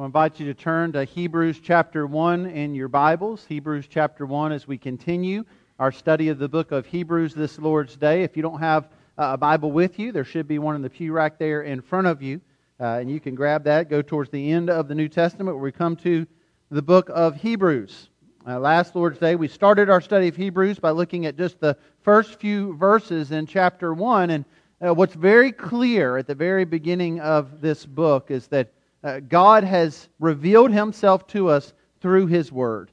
I'll 0.00 0.06
invite 0.06 0.40
you 0.40 0.46
to 0.46 0.54
turn 0.54 0.92
to 0.92 1.04
Hebrews 1.04 1.60
chapter 1.62 2.06
1 2.06 2.46
in 2.46 2.74
your 2.74 2.88
Bibles. 2.88 3.44
Hebrews 3.46 3.84
chapter 3.86 4.24
1 4.24 4.50
as 4.50 4.66
we 4.66 4.78
continue 4.78 5.44
our 5.78 5.92
study 5.92 6.30
of 6.30 6.38
the 6.38 6.48
book 6.48 6.72
of 6.72 6.86
Hebrews 6.86 7.34
this 7.34 7.58
Lord's 7.58 7.96
Day. 7.96 8.22
If 8.22 8.34
you 8.34 8.42
don't 8.42 8.60
have 8.60 8.88
a 9.18 9.36
Bible 9.36 9.72
with 9.72 9.98
you, 9.98 10.10
there 10.10 10.24
should 10.24 10.48
be 10.48 10.58
one 10.58 10.74
in 10.74 10.80
the 10.80 10.88
pew 10.88 11.12
rack 11.12 11.38
there 11.38 11.64
in 11.64 11.82
front 11.82 12.06
of 12.06 12.22
you. 12.22 12.40
Uh, 12.80 12.96
and 12.98 13.10
you 13.10 13.20
can 13.20 13.34
grab 13.34 13.62
that, 13.64 13.90
go 13.90 14.00
towards 14.00 14.30
the 14.30 14.50
end 14.50 14.70
of 14.70 14.88
the 14.88 14.94
New 14.94 15.06
Testament 15.06 15.54
where 15.54 15.64
we 15.64 15.70
come 15.70 15.96
to 15.96 16.26
the 16.70 16.80
book 16.80 17.10
of 17.12 17.36
Hebrews. 17.36 18.08
Uh, 18.46 18.58
last 18.58 18.96
Lord's 18.96 19.18
Day, 19.18 19.34
we 19.34 19.48
started 19.48 19.90
our 19.90 20.00
study 20.00 20.28
of 20.28 20.36
Hebrews 20.36 20.78
by 20.78 20.92
looking 20.92 21.26
at 21.26 21.36
just 21.36 21.60
the 21.60 21.76
first 22.00 22.40
few 22.40 22.74
verses 22.78 23.32
in 23.32 23.44
chapter 23.44 23.92
1. 23.92 24.30
And 24.30 24.44
uh, 24.80 24.94
what's 24.94 25.12
very 25.12 25.52
clear 25.52 26.16
at 26.16 26.26
the 26.26 26.34
very 26.34 26.64
beginning 26.64 27.20
of 27.20 27.60
this 27.60 27.84
book 27.84 28.30
is 28.30 28.46
that 28.46 28.72
uh, 29.02 29.20
God 29.20 29.64
has 29.64 30.08
revealed 30.18 30.70
himself 30.70 31.26
to 31.28 31.48
us 31.48 31.72
through 32.00 32.26
his 32.26 32.52
word. 32.52 32.90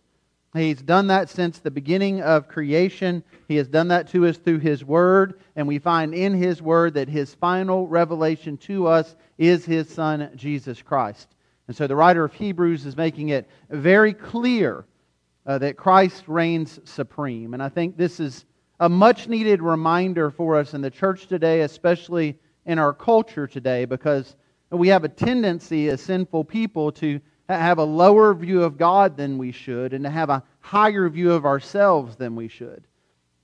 He's 0.57 0.81
done 0.81 1.07
that 1.07 1.29
since 1.29 1.59
the 1.59 1.71
beginning 1.71 2.21
of 2.21 2.47
creation. 2.47 3.23
He 3.47 3.55
has 3.57 3.67
done 3.67 3.89
that 3.89 4.07
to 4.09 4.25
us 4.25 4.37
through 4.37 4.59
His 4.59 4.83
Word, 4.83 5.39
and 5.55 5.67
we 5.67 5.79
find 5.79 6.13
in 6.13 6.33
His 6.33 6.61
Word 6.61 6.93
that 6.95 7.09
His 7.09 7.35
final 7.35 7.87
revelation 7.87 8.57
to 8.59 8.87
us 8.87 9.15
is 9.37 9.65
His 9.65 9.89
Son, 9.89 10.31
Jesus 10.35 10.81
Christ. 10.81 11.35
And 11.67 11.75
so 11.75 11.85
the 11.85 11.95
writer 11.95 12.23
of 12.23 12.33
Hebrews 12.33 12.85
is 12.85 12.95
making 12.95 13.29
it 13.29 13.47
very 13.69 14.13
clear 14.13 14.85
uh, 15.45 15.57
that 15.59 15.77
Christ 15.77 16.23
reigns 16.27 16.79
supreme. 16.85 17.53
And 17.53 17.61
I 17.61 17.69
think 17.69 17.97
this 17.97 18.19
is 18.19 18.45
a 18.79 18.89
much 18.89 19.27
needed 19.27 19.61
reminder 19.61 20.31
for 20.31 20.55
us 20.55 20.73
in 20.73 20.81
the 20.81 20.91
church 20.91 21.27
today, 21.27 21.61
especially 21.61 22.37
in 22.65 22.79
our 22.79 22.93
culture 22.93 23.47
today, 23.47 23.85
because 23.85 24.35
we 24.69 24.89
have 24.89 25.03
a 25.03 25.09
tendency 25.09 25.89
as 25.89 26.01
sinful 26.01 26.43
people 26.43 26.91
to 26.93 27.19
have 27.47 27.77
a 27.77 27.83
lower 27.83 28.33
view 28.33 28.63
of 28.63 28.77
God 28.77 29.15
than 29.15 29.37
we 29.37 29.51
should 29.51 29.93
and 29.93 30.03
to 30.03 30.09
have 30.09 30.29
a 30.29 30.43
higher 30.59 31.07
view 31.09 31.31
of 31.31 31.45
ourselves 31.45 32.15
than 32.15 32.35
we 32.35 32.47
should. 32.47 32.83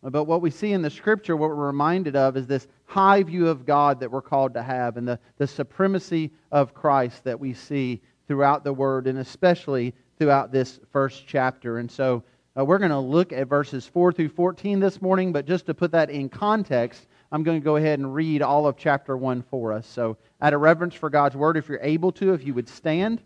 But 0.02 0.26
what 0.26 0.42
we 0.42 0.52
see 0.52 0.74
in 0.74 0.82
the 0.82 0.90
scripture, 0.90 1.38
what 1.38 1.50
we're 1.50 1.68
reminded 1.68 2.18
of, 2.18 2.36
is 2.36 2.46
this 2.46 2.68
high 2.84 3.24
view 3.24 3.48
of 3.48 3.66
God 3.66 4.02
that 4.02 4.12
we're 4.12 4.22
called 4.22 4.54
to 4.56 4.62
have 4.62 4.98
and 4.98 5.08
the, 5.08 5.18
the 5.38 5.48
supremacy 5.48 6.32
of 6.52 6.74
Christ 6.74 7.24
that 7.24 7.40
we 7.40 7.54
see 7.54 8.02
throughout 8.28 8.66
the 8.66 8.74
Word 8.74 9.08
and 9.08 9.20
especially 9.20 9.94
throughout 10.18 10.52
this 10.52 10.82
first 10.92 11.26
chapter. 11.26 11.78
And 11.78 11.90
so 11.90 12.22
uh, 12.58 12.66
we're 12.66 12.80
going 12.80 12.92
to 12.92 13.00
look 13.00 13.32
at 13.32 13.48
verses 13.48 13.88
4 13.88 14.12
through 14.12 14.30
14 14.30 14.82
this 14.82 15.02
morning, 15.02 15.32
but 15.32 15.46
just 15.46 15.66
to 15.68 15.74
put 15.74 15.92
that 15.92 16.10
in 16.10 16.28
context, 16.28 17.08
I'm 17.34 17.44
going 17.44 17.60
to 17.60 17.66
go 17.66 17.76
ahead 17.78 17.98
and 17.98 18.14
read 18.14 18.44
all 18.44 18.68
of 18.68 18.78
chapter 18.78 19.18
1 19.18 19.42
for 19.50 19.74
us. 19.74 19.88
So, 19.88 20.18
out 20.40 20.54
of 20.54 20.62
reverence 20.62 20.94
for 20.94 21.10
God's 21.10 21.36
Word, 21.36 21.58
if 21.58 21.68
you're 21.68 21.80
able 21.82 22.12
to, 22.14 22.34
if 22.34 22.46
you 22.46 22.54
would 22.54 22.70
stand 22.70 23.22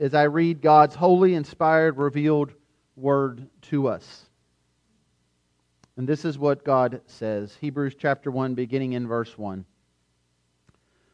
as 0.00 0.12
I 0.12 0.24
read 0.24 0.60
God's 0.60 0.96
holy, 0.96 1.36
inspired, 1.36 1.96
revealed 1.96 2.52
word 2.96 3.48
to 3.62 3.86
us. 3.86 4.26
And 5.96 6.08
this 6.08 6.24
is 6.24 6.36
what 6.36 6.64
God 6.64 7.02
says 7.06 7.56
Hebrews 7.60 7.94
chapter 7.96 8.32
1, 8.32 8.54
beginning 8.54 8.94
in 8.94 9.06
verse 9.06 9.38
1. 9.38 9.64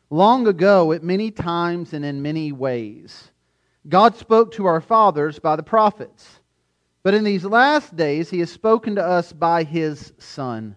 Long 0.08 0.46
ago, 0.46 0.92
at 0.92 1.02
many 1.02 1.30
times 1.30 1.92
and 1.92 2.02
in 2.02 2.22
many 2.22 2.50
ways, 2.50 3.30
God 3.86 4.16
spoke 4.16 4.52
to 4.52 4.64
our 4.64 4.80
fathers 4.80 5.38
by 5.38 5.56
the 5.56 5.62
prophets. 5.62 6.40
But 7.02 7.14
in 7.14 7.24
these 7.24 7.44
last 7.44 7.94
days, 7.94 8.30
He 8.30 8.40
has 8.40 8.50
spoken 8.50 8.94
to 8.94 9.04
us 9.04 9.32
by 9.32 9.64
His 9.64 10.12
Son, 10.18 10.76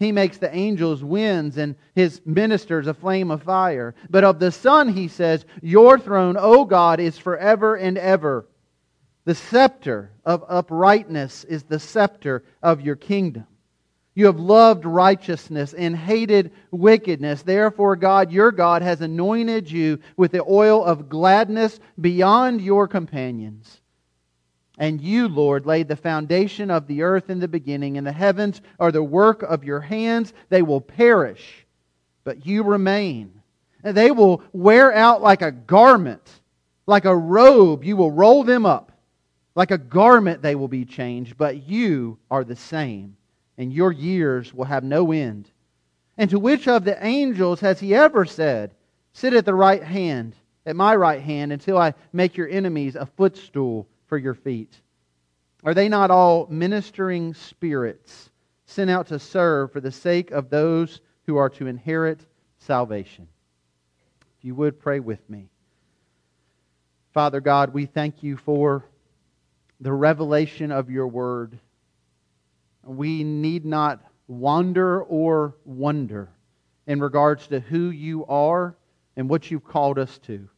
he 0.00 0.12
makes 0.12 0.38
the 0.38 0.52
angels 0.52 1.04
winds 1.04 1.58
and 1.58 1.76
his 1.94 2.22
ministers 2.24 2.86
a 2.86 2.94
flame 2.94 3.30
of 3.30 3.42
fire. 3.42 3.94
But 4.08 4.24
of 4.24 4.38
the 4.38 4.50
Son, 4.50 4.88
he 4.88 5.08
says, 5.08 5.44
Your 5.62 5.98
throne, 5.98 6.36
O 6.38 6.64
God, 6.64 7.00
is 7.00 7.18
forever 7.18 7.76
and 7.76 7.98
ever. 7.98 8.46
The 9.26 9.34
scepter 9.34 10.10
of 10.24 10.42
uprightness 10.48 11.44
is 11.44 11.64
the 11.64 11.78
scepter 11.78 12.42
of 12.62 12.80
your 12.80 12.96
kingdom. 12.96 13.46
You 14.14 14.24
have 14.26 14.40
loved 14.40 14.86
righteousness 14.86 15.74
and 15.74 15.94
hated 15.94 16.52
wickedness. 16.70 17.42
Therefore, 17.42 17.94
God, 17.94 18.32
your 18.32 18.52
God, 18.52 18.80
has 18.80 19.02
anointed 19.02 19.70
you 19.70 19.98
with 20.16 20.32
the 20.32 20.42
oil 20.42 20.82
of 20.82 21.10
gladness 21.10 21.78
beyond 22.00 22.62
your 22.62 22.88
companions. 22.88 23.79
And 24.80 25.00
you, 25.00 25.28
Lord, 25.28 25.64
laid 25.64 25.86
the 25.86 25.94
foundation 25.94 26.68
of 26.68 26.88
the 26.88 27.02
earth 27.02 27.30
in 27.30 27.38
the 27.38 27.46
beginning, 27.46 27.98
and 27.98 28.04
the 28.04 28.12
heavens 28.12 28.60
are 28.80 28.90
the 28.90 29.02
work 29.02 29.42
of 29.42 29.62
your 29.62 29.80
hands. 29.80 30.32
They 30.48 30.62
will 30.62 30.80
perish, 30.80 31.64
but 32.24 32.44
you 32.44 32.64
remain. 32.64 33.40
And 33.84 33.96
they 33.96 34.10
will 34.10 34.42
wear 34.52 34.92
out 34.92 35.22
like 35.22 35.42
a 35.42 35.52
garment, 35.52 36.40
like 36.86 37.04
a 37.04 37.16
robe. 37.16 37.84
You 37.84 37.96
will 37.96 38.10
roll 38.10 38.42
them 38.42 38.66
up. 38.66 38.90
Like 39.54 39.70
a 39.70 39.78
garment, 39.78 40.42
they 40.42 40.56
will 40.56 40.68
be 40.68 40.84
changed, 40.84 41.36
but 41.36 41.68
you 41.68 42.18
are 42.28 42.42
the 42.42 42.56
same 42.56 43.16
and 43.60 43.74
your 43.74 43.92
years 43.92 44.54
will 44.54 44.64
have 44.64 44.82
no 44.82 45.12
end. 45.12 45.50
And 46.16 46.30
to 46.30 46.38
which 46.38 46.66
of 46.66 46.82
the 46.82 47.04
angels 47.04 47.60
has 47.60 47.78
he 47.78 47.94
ever 47.94 48.24
said, 48.24 48.74
Sit 49.12 49.34
at 49.34 49.44
the 49.44 49.54
right 49.54 49.82
hand, 49.82 50.34
at 50.64 50.76
my 50.76 50.96
right 50.96 51.20
hand, 51.20 51.52
until 51.52 51.76
I 51.76 51.92
make 52.14 52.38
your 52.38 52.48
enemies 52.48 52.96
a 52.96 53.04
footstool 53.04 53.86
for 54.10 54.18
your 54.18 54.34
feet? 54.34 54.78
Are 55.64 55.72
they 55.72 55.88
not 55.88 56.10
all 56.10 56.46
ministering 56.50 57.32
spirits 57.32 58.28
sent 58.66 58.90
out 58.90 59.06
to 59.06 59.18
serve 59.18 59.72
for 59.72 59.80
the 59.80 59.90
sake 59.90 60.30
of 60.30 60.50
those 60.50 61.00
who 61.26 61.36
are 61.36 61.48
to 61.48 61.66
inherit 61.66 62.20
salvation? 62.58 63.26
If 64.38 64.44
you 64.44 64.54
would 64.54 64.78
pray 64.78 65.00
with 65.00 65.28
me. 65.30 65.48
Father 67.14 67.40
God, 67.40 67.72
we 67.72 67.86
thank 67.86 68.22
you 68.22 68.36
for 68.36 68.84
the 69.80 69.92
revelation 69.92 70.70
of 70.70 70.90
your 70.90 71.08
word 71.08 71.58
we 72.84 73.24
need 73.24 73.64
not 73.64 74.00
wander 74.26 75.02
or 75.02 75.56
wonder 75.64 76.30
in 76.86 77.00
regards 77.00 77.46
to 77.48 77.60
who 77.60 77.90
you 77.90 78.24
are 78.26 78.76
and 79.16 79.28
what 79.28 79.50
you've 79.50 79.64
called 79.64 79.98
us 79.98 80.18
to. 80.18 80.48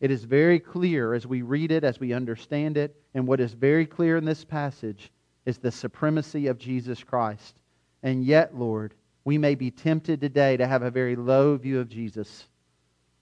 It 0.00 0.10
is 0.10 0.24
very 0.24 0.60
clear 0.60 1.14
as 1.14 1.26
we 1.26 1.42
read 1.42 1.72
it, 1.72 1.84
as 1.84 1.98
we 1.98 2.12
understand 2.12 2.76
it, 2.76 3.00
and 3.14 3.26
what 3.26 3.40
is 3.40 3.52
very 3.52 3.86
clear 3.86 4.16
in 4.16 4.24
this 4.24 4.44
passage 4.44 5.10
is 5.44 5.58
the 5.58 5.72
supremacy 5.72 6.46
of 6.46 6.58
Jesus 6.58 7.02
Christ. 7.02 7.56
And 8.02 8.24
yet, 8.24 8.56
Lord, 8.56 8.94
we 9.24 9.38
may 9.38 9.54
be 9.54 9.70
tempted 9.70 10.20
today 10.20 10.56
to 10.56 10.66
have 10.66 10.82
a 10.82 10.90
very 10.90 11.16
low 11.16 11.56
view 11.56 11.80
of 11.80 11.88
Jesus. 11.88 12.46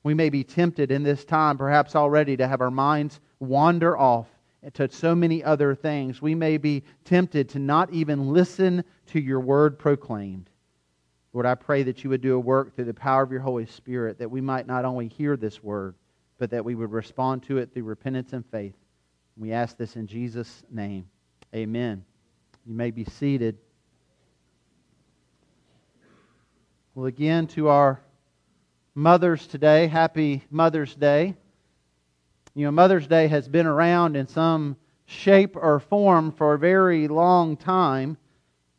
We 0.02 0.14
may 0.14 0.28
be 0.28 0.44
tempted 0.44 0.90
in 0.90 1.02
this 1.02 1.24
time, 1.24 1.56
perhaps 1.56 1.96
already, 1.96 2.36
to 2.36 2.46
have 2.46 2.60
our 2.60 2.70
minds 2.70 3.20
wander 3.40 3.96
off 3.96 4.28
to 4.74 4.88
so 4.90 5.14
many 5.14 5.44
other 5.44 5.74
things, 5.74 6.20
we 6.20 6.34
may 6.34 6.56
be 6.58 6.82
tempted 7.04 7.48
to 7.50 7.58
not 7.58 7.92
even 7.92 8.32
listen 8.32 8.84
to 9.06 9.20
your 9.20 9.40
word 9.40 9.78
proclaimed. 9.78 10.50
Lord, 11.32 11.46
I 11.46 11.54
pray 11.54 11.82
that 11.84 12.02
you 12.02 12.10
would 12.10 12.20
do 12.20 12.34
a 12.34 12.40
work 12.40 12.74
through 12.74 12.86
the 12.86 12.94
power 12.94 13.22
of 13.22 13.30
your 13.30 13.40
Holy 13.40 13.66
Spirit 13.66 14.18
that 14.18 14.30
we 14.30 14.40
might 14.40 14.66
not 14.66 14.84
only 14.84 15.08
hear 15.08 15.36
this 15.36 15.62
word, 15.62 15.94
but 16.38 16.50
that 16.50 16.64
we 16.64 16.74
would 16.74 16.92
respond 16.92 17.42
to 17.44 17.58
it 17.58 17.72
through 17.72 17.84
repentance 17.84 18.32
and 18.32 18.44
faith. 18.46 18.74
We 19.36 19.52
ask 19.52 19.76
this 19.76 19.96
in 19.96 20.06
Jesus' 20.06 20.62
name. 20.70 21.08
Amen. 21.54 22.04
You 22.66 22.74
may 22.74 22.90
be 22.90 23.04
seated. 23.04 23.58
Well, 26.94 27.06
again, 27.06 27.46
to 27.48 27.68
our 27.68 28.00
mothers 28.94 29.46
today, 29.46 29.86
happy 29.86 30.42
Mother's 30.50 30.94
Day. 30.94 31.34
You 32.54 32.64
know, 32.64 32.70
Mother's 32.70 33.06
Day 33.06 33.28
has 33.28 33.48
been 33.48 33.66
around 33.66 34.16
in 34.16 34.26
some 34.26 34.76
shape 35.04 35.56
or 35.56 35.78
form 35.78 36.32
for 36.32 36.54
a 36.54 36.58
very 36.58 37.06
long 37.06 37.56
time. 37.56 38.16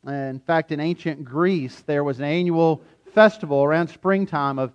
In 0.06 0.40
fact, 0.40 0.72
in 0.72 0.80
ancient 0.80 1.24
Greece, 1.24 1.84
there 1.86 2.04
was 2.04 2.20
an 2.20 2.26
annual 2.26 2.82
festival 3.14 3.64
around 3.64 3.90
springtime 3.90 4.58
of 4.58 4.74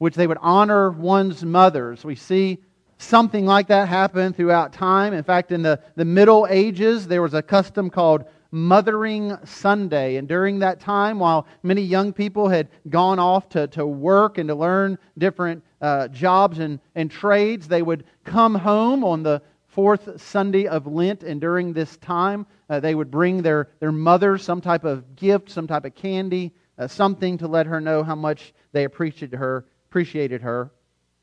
which 0.00 0.14
they 0.14 0.26
would 0.26 0.38
honor 0.40 0.90
one's 0.90 1.44
mothers. 1.44 2.06
We 2.06 2.14
see 2.14 2.58
something 2.96 3.44
like 3.44 3.68
that 3.68 3.86
happen 3.86 4.32
throughout 4.32 4.72
time. 4.72 5.12
In 5.12 5.22
fact, 5.22 5.52
in 5.52 5.60
the, 5.60 5.78
the 5.94 6.06
Middle 6.06 6.46
Ages, 6.48 7.06
there 7.06 7.20
was 7.20 7.34
a 7.34 7.42
custom 7.42 7.90
called 7.90 8.24
Mothering 8.50 9.36
Sunday. 9.44 10.16
And 10.16 10.26
during 10.26 10.58
that 10.60 10.80
time, 10.80 11.18
while 11.18 11.46
many 11.62 11.82
young 11.82 12.14
people 12.14 12.48
had 12.48 12.68
gone 12.88 13.18
off 13.18 13.50
to, 13.50 13.66
to 13.68 13.86
work 13.86 14.38
and 14.38 14.48
to 14.48 14.54
learn 14.54 14.96
different 15.18 15.62
uh, 15.82 16.08
jobs 16.08 16.60
and, 16.60 16.80
and 16.94 17.10
trades, 17.10 17.68
they 17.68 17.82
would 17.82 18.04
come 18.24 18.54
home 18.54 19.04
on 19.04 19.22
the 19.22 19.42
fourth 19.68 20.18
Sunday 20.18 20.66
of 20.66 20.86
Lent. 20.86 21.24
And 21.24 21.42
during 21.42 21.74
this 21.74 21.98
time, 21.98 22.46
uh, 22.70 22.80
they 22.80 22.94
would 22.94 23.10
bring 23.10 23.42
their, 23.42 23.68
their 23.80 23.92
mother 23.92 24.38
some 24.38 24.62
type 24.62 24.84
of 24.84 25.14
gift, 25.14 25.50
some 25.50 25.66
type 25.66 25.84
of 25.84 25.94
candy, 25.94 26.54
uh, 26.78 26.88
something 26.88 27.36
to 27.36 27.46
let 27.46 27.66
her 27.66 27.82
know 27.82 28.02
how 28.02 28.14
much 28.14 28.54
they 28.72 28.84
appreciated 28.84 29.36
her. 29.36 29.66
Appreciated 29.90 30.40
her. 30.42 30.70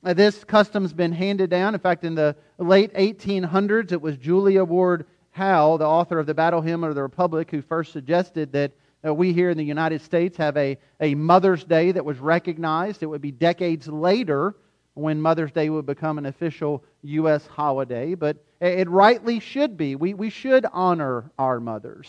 Uh, 0.04 0.14
this 0.14 0.44
custom's 0.44 0.92
been 0.92 1.14
handed 1.14 1.50
down. 1.50 1.74
In 1.74 1.80
fact, 1.80 2.04
in 2.04 2.16
the 2.16 2.36
late 2.58 2.94
1800s, 2.96 3.94
it 3.94 4.02
was 4.02 4.18
Julia 4.18 4.62
Ward 4.66 5.06
Howe, 5.31 5.78
the 5.78 5.86
author 5.86 6.19
of 6.19 6.25
the 6.25 6.34
Battle 6.34 6.60
Hymn 6.60 6.84
of 6.84 6.94
the 6.94 7.02
Republic, 7.02 7.50
who 7.50 7.62
first 7.62 7.94
suggested 7.94 8.52
that 8.52 8.74
uh, 9.08 9.14
we 9.14 9.31
here 9.31 9.50
in 9.50 9.58
the 9.58 9.64
United 9.64 10.02
States 10.02 10.36
have 10.36 10.58
a, 10.58 10.78
a 11.00 11.16
Mother's 11.16 11.64
Day 11.64 11.94
that 11.94 12.04
was 12.04 12.19
recognized. 12.19 13.04
It 13.04 13.06
would 13.06 13.22
be 13.22 13.31
decades 13.31 13.88
later 13.88 14.58
when 14.96 15.22
Mother's 15.22 15.54
Day 15.54 15.70
would 15.70 15.86
become 15.86 16.18
an 16.18 16.25
official 16.25 16.84
U.S. 17.04 17.48
holiday, 17.48 18.16
but 18.16 18.36
it 18.60 18.90
rightly 18.90 19.40
should 19.40 19.78
be. 19.78 19.96
We, 19.96 20.13
we 20.13 20.30
should 20.30 20.66
honor 20.74 21.31
our 21.40 21.62
mothers. 21.62 22.08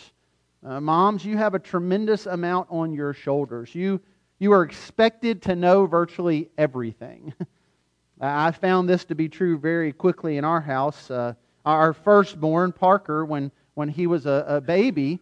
Uh, 0.67 0.81
moms, 0.81 1.25
you 1.25 1.37
have 1.37 1.55
a 1.55 1.61
tremendous 1.61 2.27
amount 2.27 2.67
on 2.69 2.93
your 2.93 3.13
shoulders. 3.13 3.77
You, 3.77 4.01
you 4.39 4.53
are 4.53 4.63
expected 4.63 5.43
to 5.43 5.57
know 5.57 5.87
virtually 5.87 6.51
everything. 6.57 7.35
I 8.21 8.51
found 8.51 8.89
this 8.89 9.05
to 9.07 9.15
be 9.15 9.29
true 9.29 9.59
very 9.59 9.93
quickly 9.93 10.37
in 10.37 10.45
our 10.45 10.61
house. 10.61 11.11
Uh, 11.11 11.35
our 11.65 11.93
firstborn, 11.93 12.73
Parker, 12.73 13.25
when, 13.25 13.53
when 13.75 13.89
he 13.89 14.07
was 14.07 14.27
a, 14.27 14.45
a 14.49 14.61
baby, 14.61 15.21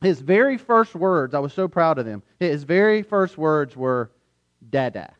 his 0.00 0.20
very 0.20 0.58
first 0.58 0.94
words, 0.94 1.34
I 1.34 1.38
was 1.38 1.52
so 1.52 1.68
proud 1.68 1.98
of 1.98 2.06
him, 2.06 2.22
his 2.40 2.64
very 2.64 3.02
first 3.02 3.38
words 3.38 3.76
were, 3.76 4.10
Dada. 4.68 5.12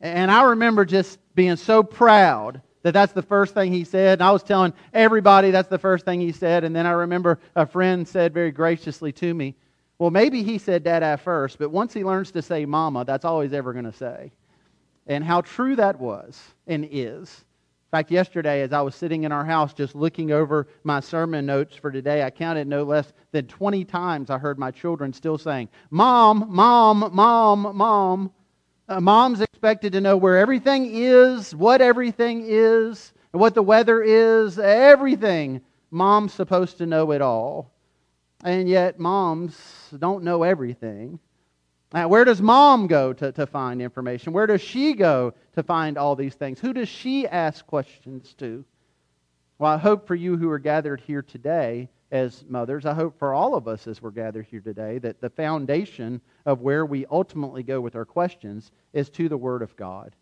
And 0.00 0.30
I 0.30 0.42
remember 0.42 0.84
just 0.84 1.18
being 1.34 1.56
so 1.56 1.82
proud 1.82 2.60
that 2.82 2.92
that's 2.92 3.12
the 3.12 3.22
first 3.22 3.54
thing 3.54 3.72
he 3.72 3.84
said. 3.84 4.20
And 4.20 4.22
I 4.22 4.30
was 4.30 4.42
telling 4.42 4.74
everybody 4.92 5.50
that's 5.50 5.68
the 5.68 5.78
first 5.78 6.04
thing 6.04 6.20
he 6.20 6.32
said. 6.32 6.64
And 6.64 6.76
then 6.76 6.86
I 6.86 6.92
remember 6.92 7.40
a 7.56 7.66
friend 7.66 8.06
said 8.06 8.34
very 8.34 8.50
graciously 8.50 9.12
to 9.12 9.32
me, 9.32 9.56
Well, 9.98 10.10
maybe 10.10 10.42
he 10.42 10.58
said 10.58 10.84
Dada 10.84 11.16
first, 11.16 11.58
but 11.58 11.70
once 11.70 11.94
he 11.94 12.04
learns 12.04 12.32
to 12.32 12.42
say 12.42 12.66
Mama, 12.66 13.04
that's 13.04 13.24
all 13.24 13.40
he's 13.40 13.52
ever 13.52 13.72
going 13.72 13.84
to 13.84 13.92
say. 13.92 14.32
And 15.06 15.24
how 15.24 15.42
true 15.42 15.76
that 15.76 16.00
was 16.00 16.40
and 16.66 16.88
is 16.90 17.44
In 17.92 17.98
fact, 17.98 18.10
yesterday, 18.10 18.62
as 18.62 18.72
I 18.72 18.80
was 18.80 18.96
sitting 18.96 19.24
in 19.24 19.32
our 19.32 19.44
house 19.44 19.74
just 19.74 19.94
looking 19.94 20.32
over 20.32 20.66
my 20.84 21.00
sermon 21.00 21.46
notes 21.46 21.76
for 21.76 21.92
today, 21.92 22.24
I 22.24 22.30
counted 22.30 22.66
no 22.66 22.82
less 22.84 23.12
than 23.32 23.46
20 23.46 23.84
times 23.84 24.30
I 24.30 24.38
heard 24.38 24.58
my 24.58 24.72
children 24.72 25.12
still 25.12 25.38
saying, 25.38 25.68
Mom, 25.90 26.46
Mom, 26.48 27.10
Mom, 27.12 27.76
Mom. 27.76 28.32
Uh, 28.88 29.00
mom's 29.00 29.40
expected 29.40 29.92
to 29.92 30.00
know 30.00 30.16
where 30.16 30.38
everything 30.38 30.90
is, 30.92 31.54
what 31.54 31.80
everything 31.80 32.44
is, 32.46 33.12
what 33.32 33.54
the 33.54 33.62
weather 33.62 34.02
is, 34.02 34.58
everything. 34.58 35.60
Mom's 35.90 36.34
supposed 36.34 36.78
to 36.78 36.86
know 36.86 37.12
it 37.12 37.22
all. 37.22 37.73
And 38.44 38.68
yet, 38.68 39.00
moms 39.00 39.58
don't 39.98 40.22
know 40.22 40.42
everything. 40.42 41.18
Now, 41.94 42.08
where 42.08 42.26
does 42.26 42.42
mom 42.42 42.86
go 42.86 43.14
to, 43.14 43.32
to 43.32 43.46
find 43.46 43.80
information? 43.80 44.34
Where 44.34 44.46
does 44.46 44.60
she 44.60 44.92
go 44.92 45.32
to 45.54 45.62
find 45.62 45.96
all 45.96 46.14
these 46.14 46.34
things? 46.34 46.60
Who 46.60 46.74
does 46.74 46.88
she 46.88 47.26
ask 47.26 47.66
questions 47.66 48.34
to? 48.34 48.64
Well, 49.58 49.72
I 49.72 49.78
hope 49.78 50.06
for 50.06 50.14
you 50.14 50.36
who 50.36 50.50
are 50.50 50.58
gathered 50.58 51.00
here 51.00 51.22
today 51.22 51.88
as 52.10 52.44
mothers, 52.46 52.84
I 52.84 52.94
hope 52.94 53.18
for 53.18 53.32
all 53.32 53.54
of 53.54 53.66
us 53.66 53.86
as 53.86 54.02
we're 54.02 54.10
gathered 54.10 54.46
here 54.46 54.60
today, 54.60 54.98
that 54.98 55.20
the 55.20 55.30
foundation 55.30 56.20
of 56.44 56.60
where 56.60 56.84
we 56.84 57.06
ultimately 57.06 57.62
go 57.62 57.80
with 57.80 57.96
our 57.96 58.04
questions 58.04 58.72
is 58.92 59.08
to 59.10 59.28
the 59.28 59.36
Word 59.36 59.62
of 59.62 59.74
God. 59.76 60.14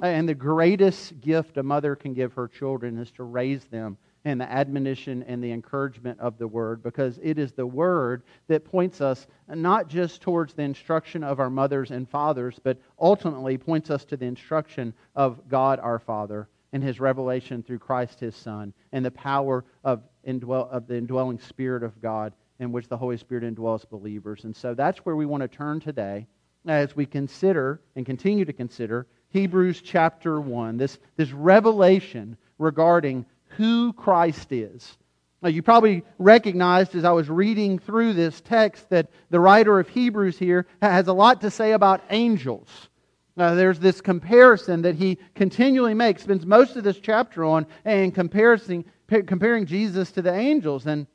And 0.00 0.28
the 0.28 0.34
greatest 0.34 1.20
gift 1.20 1.58
a 1.58 1.62
mother 1.62 1.94
can 1.94 2.12
give 2.12 2.32
her 2.32 2.48
children 2.48 2.98
is 2.98 3.10
to 3.12 3.22
raise 3.22 3.64
them 3.66 3.98
and 4.24 4.40
the 4.40 4.50
admonition 4.50 5.22
and 5.24 5.42
the 5.42 5.52
encouragement 5.52 6.18
of 6.20 6.38
the 6.38 6.46
Word 6.46 6.82
because 6.82 7.18
it 7.22 7.38
is 7.38 7.52
the 7.52 7.66
Word 7.66 8.22
that 8.48 8.64
points 8.64 9.00
us 9.00 9.26
not 9.48 9.88
just 9.88 10.20
towards 10.20 10.54
the 10.54 10.62
instruction 10.62 11.24
of 11.24 11.40
our 11.40 11.50
mothers 11.50 11.90
and 11.90 12.08
fathers, 12.08 12.58
but 12.62 12.78
ultimately 12.98 13.56
points 13.56 13.90
us 13.90 14.04
to 14.06 14.16
the 14.16 14.26
instruction 14.26 14.92
of 15.14 15.48
God 15.48 15.80
our 15.80 15.98
Father 15.98 16.48
and 16.72 16.82
His 16.82 17.00
revelation 17.00 17.62
through 17.62 17.78
Christ 17.78 18.20
His 18.20 18.36
Son 18.36 18.72
and 18.92 19.04
the 19.04 19.10
power 19.10 19.64
of, 19.84 20.02
indwell, 20.26 20.68
of 20.70 20.86
the 20.86 20.96
indwelling 20.96 21.38
Spirit 21.38 21.82
of 21.82 22.00
God 22.00 22.32
in 22.58 22.72
which 22.72 22.88
the 22.88 22.96
Holy 22.96 23.16
Spirit 23.16 23.42
indwells 23.42 23.88
believers. 23.88 24.44
And 24.44 24.54
so 24.54 24.74
that's 24.74 24.98
where 24.98 25.16
we 25.16 25.26
want 25.26 25.42
to 25.42 25.48
turn 25.48 25.80
today 25.80 26.26
as 26.66 26.94
we 26.94 27.06
consider 27.06 27.80
and 27.96 28.04
continue 28.04 28.44
to 28.44 28.52
consider 28.52 29.06
Hebrews 29.30 29.80
chapter 29.80 30.40
1, 30.40 30.76
this, 30.76 30.98
this 31.16 31.30
revelation 31.30 32.36
regarding 32.58 33.24
who 33.50 33.92
Christ 33.92 34.52
is. 34.52 34.96
Now, 35.42 35.48
you 35.48 35.62
probably 35.62 36.02
recognized 36.18 36.94
as 36.94 37.04
I 37.04 37.12
was 37.12 37.30
reading 37.30 37.78
through 37.78 38.12
this 38.12 38.40
text 38.42 38.90
that 38.90 39.08
the 39.30 39.40
writer 39.40 39.80
of 39.80 39.88
Hebrews 39.88 40.38
here 40.38 40.66
has 40.82 41.08
a 41.08 41.12
lot 41.12 41.40
to 41.40 41.50
say 41.50 41.72
about 41.72 42.02
angels. 42.10 42.88
Now, 43.36 43.54
there's 43.54 43.78
this 43.78 44.02
comparison 44.02 44.82
that 44.82 44.96
he 44.96 45.16
continually 45.34 45.94
makes, 45.94 46.24
spends 46.24 46.44
most 46.44 46.76
of 46.76 46.84
this 46.84 46.98
chapter 46.98 47.44
on, 47.44 47.66
and 47.86 48.14
comparing, 48.14 48.84
comparing 49.08 49.64
Jesus 49.64 50.12
to 50.12 50.20
the 50.20 50.34
angels. 50.34 50.86
And 50.86 51.06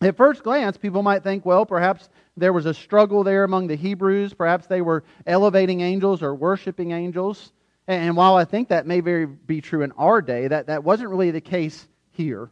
at 0.00 0.16
first 0.16 0.42
glance, 0.42 0.78
people 0.78 1.02
might 1.02 1.22
think, 1.22 1.44
well, 1.44 1.66
perhaps 1.66 2.08
there 2.38 2.54
was 2.54 2.64
a 2.64 2.72
struggle 2.72 3.22
there 3.22 3.44
among 3.44 3.66
the 3.66 3.76
Hebrews. 3.76 4.32
Perhaps 4.32 4.66
they 4.66 4.80
were 4.80 5.04
elevating 5.26 5.82
angels 5.82 6.22
or 6.22 6.34
worshiping 6.34 6.92
angels. 6.92 7.52
And 7.88 8.16
while 8.16 8.36
I 8.36 8.44
think 8.44 8.68
that 8.68 8.86
may 8.86 9.00
very 9.00 9.24
be 9.24 9.62
true 9.62 9.80
in 9.80 9.92
our 9.92 10.20
day, 10.20 10.46
that, 10.46 10.66
that 10.66 10.84
wasn't 10.84 11.08
really 11.08 11.30
the 11.30 11.40
case 11.40 11.88
here. 12.10 12.50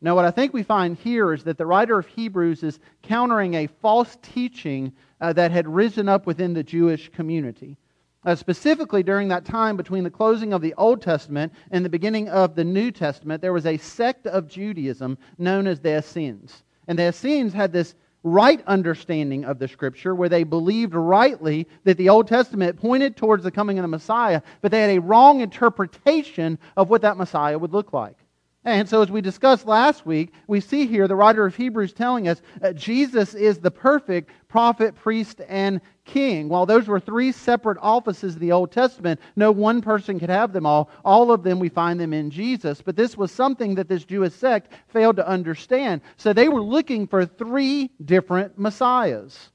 Now, 0.00 0.14
what 0.14 0.24
I 0.24 0.30
think 0.30 0.54
we 0.54 0.62
find 0.62 0.96
here 0.96 1.32
is 1.32 1.42
that 1.44 1.58
the 1.58 1.66
writer 1.66 1.98
of 1.98 2.06
Hebrews 2.06 2.62
is 2.62 2.78
countering 3.02 3.54
a 3.54 3.66
false 3.66 4.16
teaching 4.22 4.92
uh, 5.20 5.32
that 5.34 5.50
had 5.50 5.68
risen 5.68 6.08
up 6.08 6.24
within 6.24 6.54
the 6.54 6.62
Jewish 6.62 7.10
community. 7.10 7.76
Uh, 8.24 8.34
specifically, 8.36 9.02
during 9.02 9.28
that 9.28 9.44
time 9.44 9.76
between 9.76 10.04
the 10.04 10.10
closing 10.10 10.52
of 10.52 10.62
the 10.62 10.74
Old 10.74 11.02
Testament 11.02 11.52
and 11.72 11.84
the 11.84 11.90
beginning 11.90 12.28
of 12.28 12.54
the 12.54 12.64
New 12.64 12.92
Testament, 12.92 13.42
there 13.42 13.52
was 13.52 13.66
a 13.66 13.76
sect 13.76 14.26
of 14.28 14.46
Judaism 14.46 15.18
known 15.36 15.66
as 15.66 15.80
the 15.80 15.98
Essenes. 15.98 16.62
And 16.86 16.98
the 16.98 17.08
Essenes 17.08 17.52
had 17.52 17.72
this 17.72 17.94
right 18.22 18.62
understanding 18.66 19.44
of 19.44 19.58
the 19.58 19.68
Scripture, 19.68 20.14
where 20.14 20.28
they 20.28 20.44
believed 20.44 20.94
rightly 20.94 21.66
that 21.84 21.96
the 21.96 22.08
Old 22.08 22.28
Testament 22.28 22.78
pointed 22.78 23.16
towards 23.16 23.44
the 23.44 23.50
coming 23.50 23.78
of 23.78 23.82
the 23.82 23.88
Messiah, 23.88 24.42
but 24.60 24.70
they 24.70 24.80
had 24.80 24.90
a 24.90 25.00
wrong 25.00 25.40
interpretation 25.40 26.58
of 26.76 26.90
what 26.90 27.02
that 27.02 27.16
Messiah 27.16 27.58
would 27.58 27.72
look 27.72 27.92
like. 27.92 28.16
And 28.64 28.86
so, 28.86 29.00
as 29.00 29.10
we 29.10 29.22
discussed 29.22 29.66
last 29.66 30.04
week, 30.04 30.34
we 30.46 30.60
see 30.60 30.86
here 30.86 31.08
the 31.08 31.16
writer 31.16 31.46
of 31.46 31.56
Hebrews 31.56 31.94
telling 31.94 32.28
us 32.28 32.42
that 32.60 32.76
Jesus 32.76 33.34
is 33.34 33.58
the 33.58 33.70
perfect 33.70 34.30
prophet, 34.48 34.94
priest, 34.94 35.40
and 35.48 35.80
king. 36.12 36.48
While 36.48 36.66
those 36.66 36.88
were 36.88 37.00
three 37.00 37.32
separate 37.32 37.78
offices 37.80 38.34
in 38.34 38.40
the 38.40 38.52
Old 38.52 38.72
Testament, 38.72 39.20
no 39.36 39.50
one 39.52 39.80
person 39.80 40.18
could 40.18 40.30
have 40.30 40.52
them 40.52 40.66
all. 40.66 40.90
All 41.04 41.32
of 41.32 41.42
them, 41.42 41.58
we 41.58 41.68
find 41.68 41.98
them 41.98 42.12
in 42.12 42.30
Jesus. 42.30 42.82
But 42.82 42.96
this 42.96 43.16
was 43.16 43.30
something 43.30 43.74
that 43.76 43.88
this 43.88 44.04
Jewish 44.04 44.34
sect 44.34 44.72
failed 44.88 45.16
to 45.16 45.26
understand. 45.26 46.02
So 46.16 46.32
they 46.32 46.48
were 46.48 46.62
looking 46.62 47.06
for 47.06 47.24
three 47.24 47.90
different 48.04 48.58
messiahs. 48.58 49.50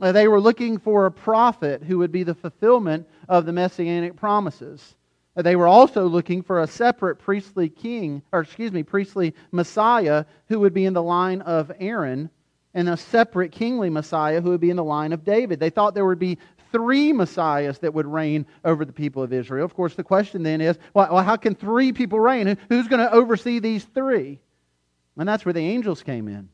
Uh, 0.00 0.12
they 0.12 0.28
were 0.28 0.40
looking 0.40 0.78
for 0.78 1.06
a 1.06 1.10
prophet 1.10 1.82
who 1.82 1.98
would 1.98 2.12
be 2.12 2.24
the 2.24 2.34
fulfillment 2.34 3.08
of 3.28 3.46
the 3.46 3.52
messianic 3.52 4.16
promises. 4.16 4.96
They 5.36 5.56
were 5.56 5.66
also 5.66 6.06
looking 6.06 6.42
for 6.42 6.60
a 6.60 6.66
separate 6.66 7.16
priestly 7.16 7.68
king, 7.68 8.22
or 8.32 8.40
excuse 8.40 8.70
me, 8.70 8.82
priestly 8.82 9.34
Messiah 9.50 10.24
who 10.48 10.60
would 10.60 10.74
be 10.74 10.84
in 10.84 10.92
the 10.92 11.02
line 11.02 11.40
of 11.42 11.72
Aaron, 11.80 12.30
and 12.74 12.88
a 12.88 12.96
separate 12.96 13.52
kingly 13.52 13.88
Messiah 13.88 14.40
who 14.40 14.50
would 14.50 14.60
be 14.60 14.70
in 14.70 14.76
the 14.76 14.84
line 14.84 15.12
of 15.12 15.24
David. 15.24 15.60
They 15.60 15.70
thought 15.70 15.94
there 15.94 16.06
would 16.06 16.18
be 16.18 16.38
three 16.72 17.12
Messiahs 17.12 17.78
that 17.78 17.94
would 17.94 18.06
reign 18.06 18.46
over 18.64 18.84
the 18.84 18.92
people 18.92 19.22
of 19.22 19.32
Israel. 19.32 19.64
Of 19.64 19.74
course, 19.74 19.94
the 19.94 20.02
question 20.02 20.42
then 20.42 20.60
is 20.60 20.76
well, 20.92 21.22
how 21.22 21.36
can 21.36 21.54
three 21.54 21.92
people 21.92 22.18
reign? 22.18 22.58
Who's 22.68 22.88
going 22.88 23.00
to 23.00 23.12
oversee 23.12 23.60
these 23.60 23.84
three? 23.84 24.40
And 25.16 25.28
that's 25.28 25.44
where 25.44 25.52
the 25.52 25.60
angels 25.60 26.02
came 26.02 26.26
in. 26.26 26.48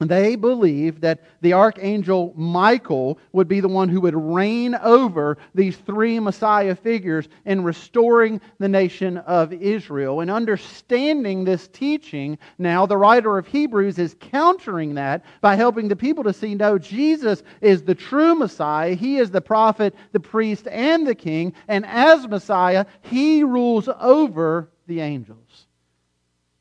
They 0.00 0.36
believed 0.36 1.02
that 1.02 1.24
the 1.40 1.52
archangel 1.52 2.32
Michael 2.36 3.18
would 3.32 3.48
be 3.48 3.58
the 3.58 3.68
one 3.68 3.88
who 3.88 4.00
would 4.02 4.14
reign 4.14 4.76
over 4.76 5.38
these 5.56 5.76
three 5.76 6.20
Messiah 6.20 6.76
figures 6.76 7.28
in 7.44 7.64
restoring 7.64 8.40
the 8.60 8.68
nation 8.68 9.18
of 9.18 9.52
Israel. 9.52 10.20
And 10.20 10.30
understanding 10.30 11.44
this 11.44 11.66
teaching, 11.66 12.38
now 12.58 12.86
the 12.86 12.96
writer 12.96 13.38
of 13.38 13.48
Hebrews 13.48 13.98
is 13.98 14.14
countering 14.20 14.94
that 14.94 15.24
by 15.40 15.56
helping 15.56 15.88
the 15.88 15.96
people 15.96 16.22
to 16.24 16.32
see 16.32 16.54
no, 16.54 16.78
Jesus 16.78 17.42
is 17.60 17.82
the 17.82 17.94
true 17.94 18.36
Messiah. 18.36 18.94
He 18.94 19.16
is 19.16 19.32
the 19.32 19.40
prophet, 19.40 19.94
the 20.12 20.20
priest, 20.20 20.68
and 20.68 21.06
the 21.06 21.14
king. 21.14 21.52
And 21.66 21.84
as 21.84 22.28
Messiah, 22.28 22.86
he 23.02 23.42
rules 23.42 23.88
over 23.98 24.70
the 24.86 25.00
angels. 25.00 25.67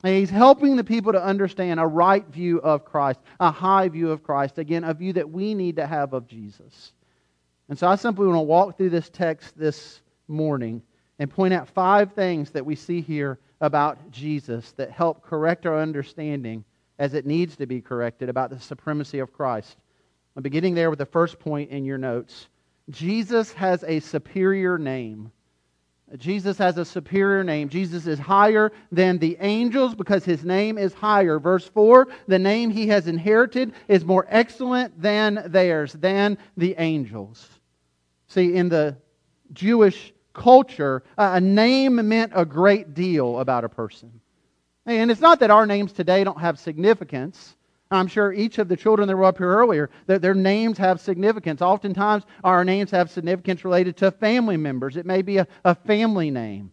He's 0.04 0.30
helping 0.30 0.76
the 0.76 0.84
people 0.84 1.14
to 1.14 1.24
understand 1.24 1.80
a 1.80 1.88
right 1.88 2.26
view 2.28 2.60
of 2.60 2.86
Christ, 2.86 3.20
a 3.40 3.52
high 3.52 3.90
view 3.90 4.12
of 4.12 4.24
Christ. 4.24 4.60
Again, 4.60 4.84
a 4.84 4.94
view 4.94 5.14
that 5.14 5.30
we 5.30 5.56
need 5.56 5.78
to 5.78 5.88
have 5.88 6.14
of 6.14 6.28
Jesus. 6.28 6.94
And 7.68 7.78
so 7.78 7.88
I 7.88 7.96
simply 7.96 8.28
want 8.28 8.38
to 8.38 8.42
walk 8.42 8.78
through 8.78 8.92
this 8.92 9.10
text 9.10 9.58
this 9.58 10.02
morning 10.28 10.84
and 11.20 11.32
point 11.32 11.54
out 11.54 11.68
five 11.70 12.14
things 12.14 12.52
that 12.52 12.66
we 12.66 12.76
see 12.76 13.02
here 13.02 13.40
about 13.60 14.12
Jesus 14.12 14.72
that 14.74 14.92
help 14.92 15.24
correct 15.24 15.66
our 15.66 15.80
understanding 15.80 16.64
as 17.00 17.14
it 17.14 17.26
needs 17.26 17.56
to 17.58 17.66
be 17.66 17.82
corrected 17.82 18.30
about 18.30 18.52
the 18.52 18.60
supremacy 18.60 19.20
of 19.20 19.34
Christ. 19.34 19.78
I'm 20.36 20.44
beginning 20.44 20.76
there 20.76 20.92
with 20.92 21.00
the 21.00 21.06
first 21.06 21.40
point 21.40 21.72
in 21.72 21.86
your 21.86 21.98
notes. 21.98 22.48
Jesus 22.92 23.52
has 23.54 23.84
a 23.84 24.00
superior 24.00 24.78
name. 24.78 25.32
Jesus 26.16 26.58
has 26.58 26.78
a 26.78 26.86
superior 26.86 27.44
name. 27.44 27.68
Jesus 27.68 28.08
is 28.08 28.18
higher 28.18 28.72
than 28.94 29.18
the 29.18 29.36
angels 29.42 29.94
because 29.94 30.24
his 30.24 30.46
name 30.46 30.78
is 30.78 30.94
higher. 30.94 31.38
Verse 31.38 31.68
4 31.68 32.08
the 32.28 32.40
name 32.40 32.70
he 32.70 32.88
has 32.88 33.08
inherited 33.08 33.74
is 33.90 34.06
more 34.06 34.26
excellent 34.30 35.02
than 35.02 35.44
theirs, 35.48 35.92
than 35.94 36.38
the 36.56 36.76
angels. 36.78 37.50
See, 38.28 38.56
in 38.56 38.70
the 38.70 38.96
Jewish 39.52 40.14
culture, 40.34 41.04
a 41.18 41.42
name 41.42 42.08
meant 42.08 42.32
a 42.36 42.46
great 42.46 42.94
deal 42.94 43.40
about 43.40 43.66
a 43.66 43.70
person. 43.70 44.22
And 44.86 45.12
it's 45.12 45.20
not 45.20 45.42
that 45.42 45.52
our 45.52 45.66
names 45.66 45.92
today 45.92 46.24
don't 46.24 46.40
have 46.40 46.58
significance. 46.58 47.57
I'm 47.90 48.08
sure 48.08 48.34
each 48.34 48.58
of 48.58 48.68
the 48.68 48.76
children 48.76 49.08
that 49.08 49.16
were 49.16 49.26
up 49.26 49.38
here 49.38 49.50
earlier, 49.50 49.90
their 50.08 50.34
names 50.34 50.78
have 50.78 51.00
significance. 51.00 51.62
Oftentimes, 51.62 52.26
our 52.44 52.66
names 52.66 52.92
have 52.92 53.10
significance 53.10 53.64
related 53.64 53.98
to 53.98 54.12
family 54.12 54.58
members. 54.58 54.98
It 54.98 55.06
may 55.06 55.22
be 55.22 55.38
a, 55.38 55.48
a 55.64 55.74
family 55.74 56.30
name. 56.30 56.72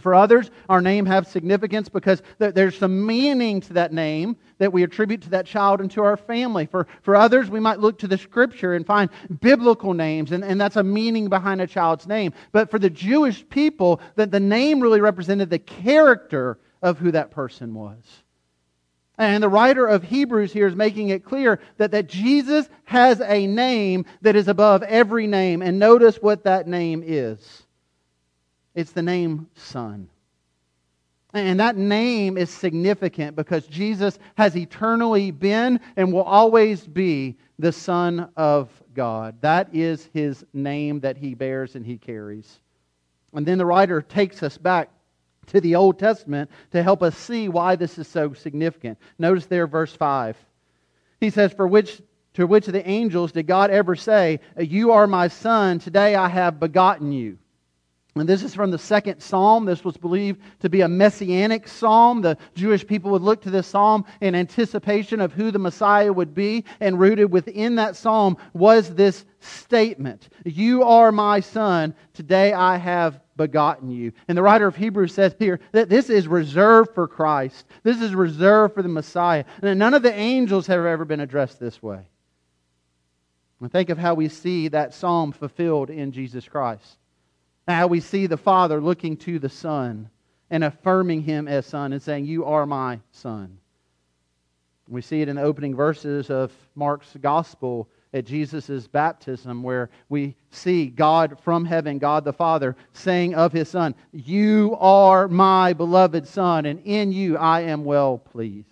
For 0.00 0.14
others, 0.14 0.50
our 0.68 0.80
name 0.80 1.06
has 1.06 1.28
significance 1.28 1.88
because 1.88 2.20
there's 2.38 2.76
some 2.76 3.06
meaning 3.06 3.60
to 3.62 3.74
that 3.74 3.92
name 3.92 4.36
that 4.58 4.72
we 4.72 4.82
attribute 4.82 5.22
to 5.22 5.30
that 5.30 5.46
child 5.46 5.80
and 5.80 5.90
to 5.92 6.02
our 6.02 6.16
family. 6.16 6.66
For, 6.66 6.86
for 7.02 7.14
others, 7.14 7.48
we 7.48 7.60
might 7.60 7.78
look 7.78 7.98
to 8.00 8.08
the 8.08 8.18
scripture 8.18 8.74
and 8.74 8.84
find 8.84 9.08
biblical 9.40 9.94
names, 9.94 10.32
and, 10.32 10.44
and 10.44 10.60
that's 10.60 10.76
a 10.76 10.82
meaning 10.82 11.28
behind 11.28 11.60
a 11.60 11.66
child's 11.66 12.08
name. 12.08 12.32
But 12.50 12.70
for 12.70 12.78
the 12.78 12.90
Jewish 12.90 13.48
people, 13.48 14.00
that 14.16 14.32
the 14.32 14.40
name 14.40 14.80
really 14.80 15.00
represented 15.00 15.48
the 15.48 15.60
character 15.60 16.58
of 16.82 16.98
who 16.98 17.12
that 17.12 17.30
person 17.30 17.72
was. 17.74 18.23
And 19.16 19.42
the 19.42 19.48
writer 19.48 19.86
of 19.86 20.02
Hebrews 20.02 20.52
here 20.52 20.66
is 20.66 20.74
making 20.74 21.10
it 21.10 21.24
clear 21.24 21.60
that, 21.76 21.92
that 21.92 22.08
Jesus 22.08 22.68
has 22.84 23.20
a 23.20 23.46
name 23.46 24.06
that 24.22 24.34
is 24.34 24.48
above 24.48 24.82
every 24.82 25.26
name. 25.26 25.62
And 25.62 25.78
notice 25.78 26.16
what 26.16 26.44
that 26.44 26.66
name 26.66 27.02
is 27.06 27.62
it's 28.74 28.90
the 28.90 29.02
name 29.02 29.48
Son. 29.54 30.08
And 31.32 31.58
that 31.58 31.76
name 31.76 32.38
is 32.38 32.50
significant 32.50 33.34
because 33.34 33.66
Jesus 33.66 34.18
has 34.36 34.56
eternally 34.56 35.32
been 35.32 35.80
and 35.96 36.12
will 36.12 36.22
always 36.22 36.86
be 36.86 37.36
the 37.58 37.72
Son 37.72 38.28
of 38.36 38.70
God. 38.94 39.36
That 39.40 39.68
is 39.72 40.08
his 40.12 40.44
name 40.52 41.00
that 41.00 41.16
he 41.16 41.34
bears 41.34 41.74
and 41.74 41.84
he 41.84 41.98
carries. 41.98 42.60
And 43.32 43.44
then 43.44 43.58
the 43.58 43.66
writer 43.66 44.00
takes 44.00 44.44
us 44.44 44.56
back 44.56 44.90
to 45.48 45.60
the 45.60 45.74
Old 45.74 45.98
Testament 45.98 46.50
to 46.72 46.82
help 46.82 47.02
us 47.02 47.16
see 47.16 47.48
why 47.48 47.76
this 47.76 47.98
is 47.98 48.08
so 48.08 48.32
significant. 48.32 48.98
Notice 49.18 49.46
there, 49.46 49.66
verse 49.66 49.94
5. 49.94 50.36
He 51.20 51.30
says, 51.30 51.52
For 51.52 51.66
which 51.66 52.00
to 52.34 52.46
which 52.46 52.66
of 52.66 52.72
the 52.72 52.88
angels 52.88 53.32
did 53.32 53.46
God 53.46 53.70
ever 53.70 53.94
say, 53.94 54.40
You 54.58 54.92
are 54.92 55.06
my 55.06 55.28
son, 55.28 55.78
today 55.78 56.14
I 56.14 56.28
have 56.28 56.60
begotten 56.60 57.12
you? 57.12 57.38
And 58.16 58.28
this 58.28 58.44
is 58.44 58.54
from 58.54 58.70
the 58.70 58.78
second 58.78 59.20
psalm. 59.20 59.64
This 59.64 59.84
was 59.84 59.96
believed 59.96 60.40
to 60.60 60.68
be 60.68 60.82
a 60.82 60.88
messianic 60.88 61.66
psalm. 61.66 62.22
The 62.22 62.38
Jewish 62.54 62.86
people 62.86 63.10
would 63.10 63.22
look 63.22 63.42
to 63.42 63.50
this 63.50 63.66
psalm 63.66 64.04
in 64.20 64.36
anticipation 64.36 65.20
of 65.20 65.32
who 65.32 65.50
the 65.50 65.58
Messiah 65.58 66.12
would 66.12 66.32
be. 66.32 66.64
And 66.78 67.00
rooted 67.00 67.32
within 67.32 67.74
that 67.76 67.96
psalm 67.96 68.36
was 68.52 68.94
this 68.94 69.24
statement 69.40 70.28
You 70.44 70.84
are 70.84 71.10
my 71.10 71.40
son, 71.40 71.92
today 72.12 72.52
I 72.52 72.76
have 72.76 73.20
begotten 73.36 73.90
you. 73.90 74.12
And 74.28 74.38
the 74.38 74.42
writer 74.42 74.68
of 74.68 74.76
Hebrews 74.76 75.12
says 75.12 75.34
here 75.40 75.58
that 75.72 75.88
this 75.88 76.08
is 76.08 76.28
reserved 76.28 76.94
for 76.94 77.08
Christ. 77.08 77.66
This 77.82 78.00
is 78.00 78.14
reserved 78.14 78.74
for 78.74 78.82
the 78.82 78.88
Messiah. 78.88 79.44
And 79.60 79.76
none 79.76 79.92
of 79.92 80.04
the 80.04 80.14
angels 80.14 80.68
have 80.68 80.84
ever 80.84 81.04
been 81.04 81.18
addressed 81.18 81.58
this 81.58 81.82
way. 81.82 82.06
And 83.60 83.72
think 83.72 83.90
of 83.90 83.98
how 83.98 84.14
we 84.14 84.28
see 84.28 84.68
that 84.68 84.94
psalm 84.94 85.32
fulfilled 85.32 85.90
in 85.90 86.12
Jesus 86.12 86.48
Christ. 86.48 86.98
How 87.66 87.86
we 87.86 88.00
see 88.00 88.26
the 88.26 88.36
Father 88.36 88.80
looking 88.80 89.16
to 89.18 89.38
the 89.38 89.48
Son 89.48 90.10
and 90.50 90.64
affirming 90.64 91.22
him 91.22 91.48
as 91.48 91.66
Son 91.66 91.92
and 91.92 92.02
saying, 92.02 92.26
You 92.26 92.44
are 92.44 92.66
my 92.66 93.00
Son. 93.10 93.58
We 94.88 95.00
see 95.00 95.22
it 95.22 95.28
in 95.28 95.36
the 95.36 95.42
opening 95.42 95.74
verses 95.74 96.28
of 96.28 96.52
Mark's 96.74 97.16
Gospel 97.20 97.88
at 98.12 98.26
Jesus' 98.26 98.86
baptism, 98.86 99.62
where 99.62 99.88
we 100.08 100.36
see 100.50 100.86
God 100.86 101.38
from 101.42 101.64
heaven, 101.64 101.98
God 101.98 102.24
the 102.24 102.32
Father, 102.32 102.76
saying 102.92 103.34
of 103.34 103.52
his 103.52 103.68
Son, 103.68 103.94
You 104.12 104.76
are 104.78 105.26
my 105.26 105.72
beloved 105.72 106.28
Son, 106.28 106.66
and 106.66 106.80
in 106.80 107.12
you 107.12 107.38
I 107.38 107.62
am 107.62 107.84
well 107.84 108.18
pleased. 108.18 108.68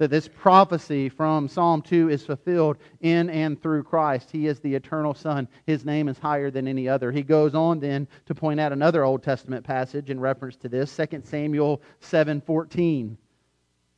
That 0.00 0.10
this 0.10 0.28
prophecy 0.28 1.10
from 1.10 1.46
Psalm 1.46 1.82
2 1.82 2.08
is 2.08 2.24
fulfilled 2.24 2.78
in 3.02 3.28
and 3.28 3.60
through 3.60 3.82
Christ. 3.82 4.30
He 4.30 4.46
is 4.46 4.58
the 4.58 4.74
eternal 4.74 5.12
Son. 5.12 5.46
His 5.66 5.84
name 5.84 6.08
is 6.08 6.18
higher 6.18 6.50
than 6.50 6.66
any 6.66 6.88
other. 6.88 7.12
He 7.12 7.22
goes 7.22 7.54
on 7.54 7.80
then 7.80 8.08
to 8.24 8.34
point 8.34 8.60
out 8.60 8.72
another 8.72 9.04
Old 9.04 9.22
Testament 9.22 9.62
passage 9.62 10.08
in 10.08 10.18
reference 10.18 10.56
to 10.56 10.70
this, 10.70 10.90
2 10.90 11.26
Samuel 11.26 11.82
7:14. 12.00 13.18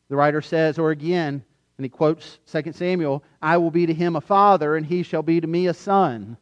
The 0.09 0.17
writer 0.17 0.43
says, 0.43 0.77
or 0.77 0.91
again, 0.91 1.45
and 1.79 1.85
he 1.85 1.89
quotes 1.89 2.41
2 2.47 2.73
Samuel 2.73 3.23
I 3.41 3.59
will 3.59 3.71
be 3.71 3.87
to 3.87 3.95
him 3.95 4.17
a 4.17 4.21
father, 4.21 4.75
and 4.75 4.85
he 4.85 5.05
shall 5.05 5.23
be 5.23 5.41
to 5.41 5.47
me 5.47 5.69
a 5.69 5.75
son. 5.75 6.37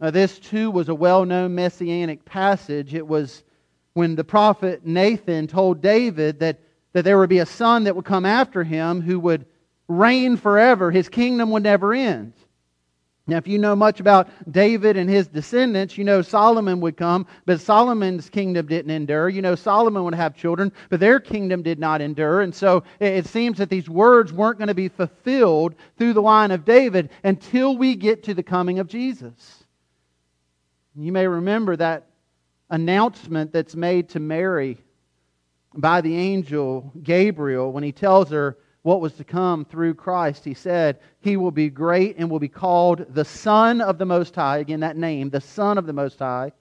Now, 0.00 0.10
this 0.10 0.40
too 0.40 0.72
was 0.72 0.88
a 0.88 0.94
well 0.96 1.24
known 1.24 1.54
messianic 1.54 2.24
passage. 2.24 2.94
It 2.94 3.06
was 3.06 3.44
when 3.92 4.16
the 4.16 4.24
prophet 4.24 4.84
Nathan 4.84 5.46
told 5.46 5.80
David 5.80 6.40
that, 6.40 6.58
that 6.92 7.04
there 7.04 7.18
would 7.18 7.30
be 7.30 7.38
a 7.38 7.46
son 7.46 7.84
that 7.84 7.96
would 7.96 8.04
come 8.04 8.26
after 8.26 8.64
him 8.64 9.00
who 9.00 9.18
would 9.20 9.46
reign 9.88 10.36
forever, 10.36 10.90
his 10.90 11.08
kingdom 11.08 11.50
would 11.50 11.62
never 11.62 11.92
end. 11.92 12.32
Now, 13.28 13.36
if 13.36 13.46
you 13.46 13.58
know 13.58 13.76
much 13.76 14.00
about 14.00 14.28
David 14.50 14.96
and 14.96 15.08
his 15.08 15.28
descendants, 15.28 15.96
you 15.96 16.02
know 16.02 16.22
Solomon 16.22 16.80
would 16.80 16.96
come, 16.96 17.26
but 17.46 17.60
Solomon's 17.60 18.28
kingdom 18.28 18.66
didn't 18.66 18.90
endure. 18.90 19.28
You 19.28 19.42
know 19.42 19.54
Solomon 19.54 20.02
would 20.02 20.14
have 20.14 20.34
children, 20.34 20.72
but 20.88 20.98
their 20.98 21.20
kingdom 21.20 21.62
did 21.62 21.78
not 21.78 22.00
endure. 22.00 22.40
And 22.40 22.52
so 22.52 22.82
it 22.98 23.26
seems 23.26 23.58
that 23.58 23.70
these 23.70 23.88
words 23.88 24.32
weren't 24.32 24.58
going 24.58 24.68
to 24.68 24.74
be 24.74 24.88
fulfilled 24.88 25.76
through 25.96 26.14
the 26.14 26.22
line 26.22 26.50
of 26.50 26.64
David 26.64 27.10
until 27.22 27.76
we 27.76 27.94
get 27.94 28.24
to 28.24 28.34
the 28.34 28.42
coming 28.42 28.80
of 28.80 28.88
Jesus. 28.88 29.64
You 30.96 31.12
may 31.12 31.28
remember 31.28 31.76
that 31.76 32.08
announcement 32.70 33.52
that's 33.52 33.76
made 33.76 34.08
to 34.10 34.20
Mary 34.20 34.78
by 35.74 36.00
the 36.00 36.16
angel 36.16 36.92
Gabriel 37.02 37.72
when 37.72 37.82
he 37.82 37.92
tells 37.92 38.30
her 38.30 38.56
what 38.82 39.00
was 39.00 39.12
to 39.14 39.24
come 39.24 39.64
through 39.64 39.94
Christ, 39.94 40.44
he 40.44 40.54
said, 40.54 40.98
He 41.20 41.36
will 41.36 41.52
be 41.52 41.70
great 41.70 42.16
and 42.18 42.28
will 42.28 42.40
be 42.40 42.48
called 42.48 43.06
the 43.14 43.24
Son 43.24 43.80
of 43.80 43.98
the 43.98 44.04
Most 44.04 44.34
High. 44.34 44.58
Again, 44.58 44.80
that 44.80 44.96
name, 44.96 45.30
the 45.30 45.40
Son 45.40 45.78
of 45.78 45.86
the 45.86 45.92
Most 45.92 46.18
High. 46.18 46.52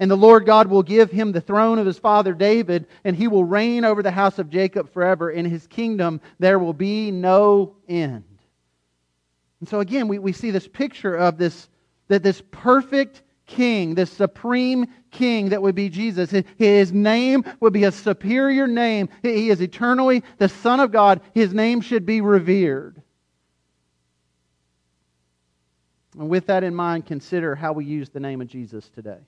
And 0.00 0.10
the 0.10 0.16
Lord 0.16 0.44
God 0.44 0.66
will 0.66 0.82
give 0.82 1.12
him 1.12 1.30
the 1.30 1.40
throne 1.40 1.78
of 1.78 1.86
his 1.86 1.98
father 1.98 2.34
David, 2.34 2.86
and 3.04 3.14
he 3.14 3.28
will 3.28 3.44
reign 3.44 3.84
over 3.84 4.02
the 4.02 4.10
house 4.10 4.40
of 4.40 4.50
Jacob 4.50 4.92
forever. 4.92 5.30
In 5.30 5.44
his 5.44 5.68
kingdom 5.68 6.20
there 6.40 6.58
will 6.58 6.72
be 6.72 7.12
no 7.12 7.76
end. 7.88 8.24
And 9.60 9.68
so 9.68 9.78
again, 9.78 10.08
we, 10.08 10.18
we 10.18 10.32
see 10.32 10.50
this 10.50 10.66
picture 10.66 11.14
of 11.14 11.38
this, 11.38 11.68
that 12.08 12.24
this 12.24 12.42
perfect 12.50 13.22
king, 13.46 13.94
this 13.94 14.10
supreme 14.10 14.86
king 15.10 15.50
that 15.50 15.62
would 15.62 15.74
be 15.74 15.88
Jesus. 15.88 16.32
His 16.56 16.92
name 16.92 17.44
would 17.60 17.72
be 17.72 17.84
a 17.84 17.92
superior 17.92 18.66
name. 18.66 19.08
He 19.22 19.50
is 19.50 19.60
eternally 19.60 20.22
the 20.38 20.48
Son 20.48 20.80
of 20.80 20.92
God. 20.92 21.20
His 21.34 21.52
name 21.52 21.80
should 21.80 22.06
be 22.06 22.20
revered. 22.20 23.02
And 26.18 26.28
with 26.28 26.46
that 26.46 26.62
in 26.62 26.74
mind, 26.74 27.06
consider 27.06 27.54
how 27.54 27.72
we 27.72 27.84
use 27.84 28.08
the 28.08 28.20
name 28.20 28.40
of 28.40 28.48
Jesus 28.48 28.88
today. 28.88 29.18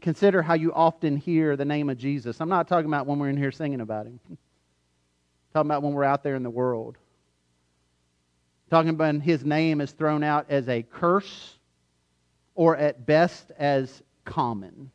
Consider 0.00 0.42
how 0.42 0.54
you 0.54 0.72
often 0.72 1.16
hear 1.16 1.56
the 1.56 1.64
name 1.64 1.88
of 1.88 1.96
Jesus. 1.96 2.40
I'm 2.40 2.48
not 2.48 2.66
talking 2.66 2.86
about 2.86 3.06
when 3.06 3.18
we're 3.18 3.28
in 3.28 3.36
here 3.36 3.52
singing 3.52 3.80
about 3.80 4.06
him. 4.06 4.18
Talking 5.52 5.70
about 5.70 5.84
when 5.84 5.92
we're 5.92 6.02
out 6.02 6.24
there 6.24 6.34
in 6.34 6.42
the 6.42 6.50
world. 6.50 6.98
Talking 8.70 8.90
about 8.90 9.16
his 9.16 9.44
name 9.44 9.80
is 9.80 9.92
thrown 9.92 10.22
out 10.22 10.46
as 10.48 10.68
a 10.68 10.82
curse 10.82 11.58
or 12.54 12.76
at 12.76 13.06
best 13.06 13.52
as 13.58 14.02
common. 14.24 14.90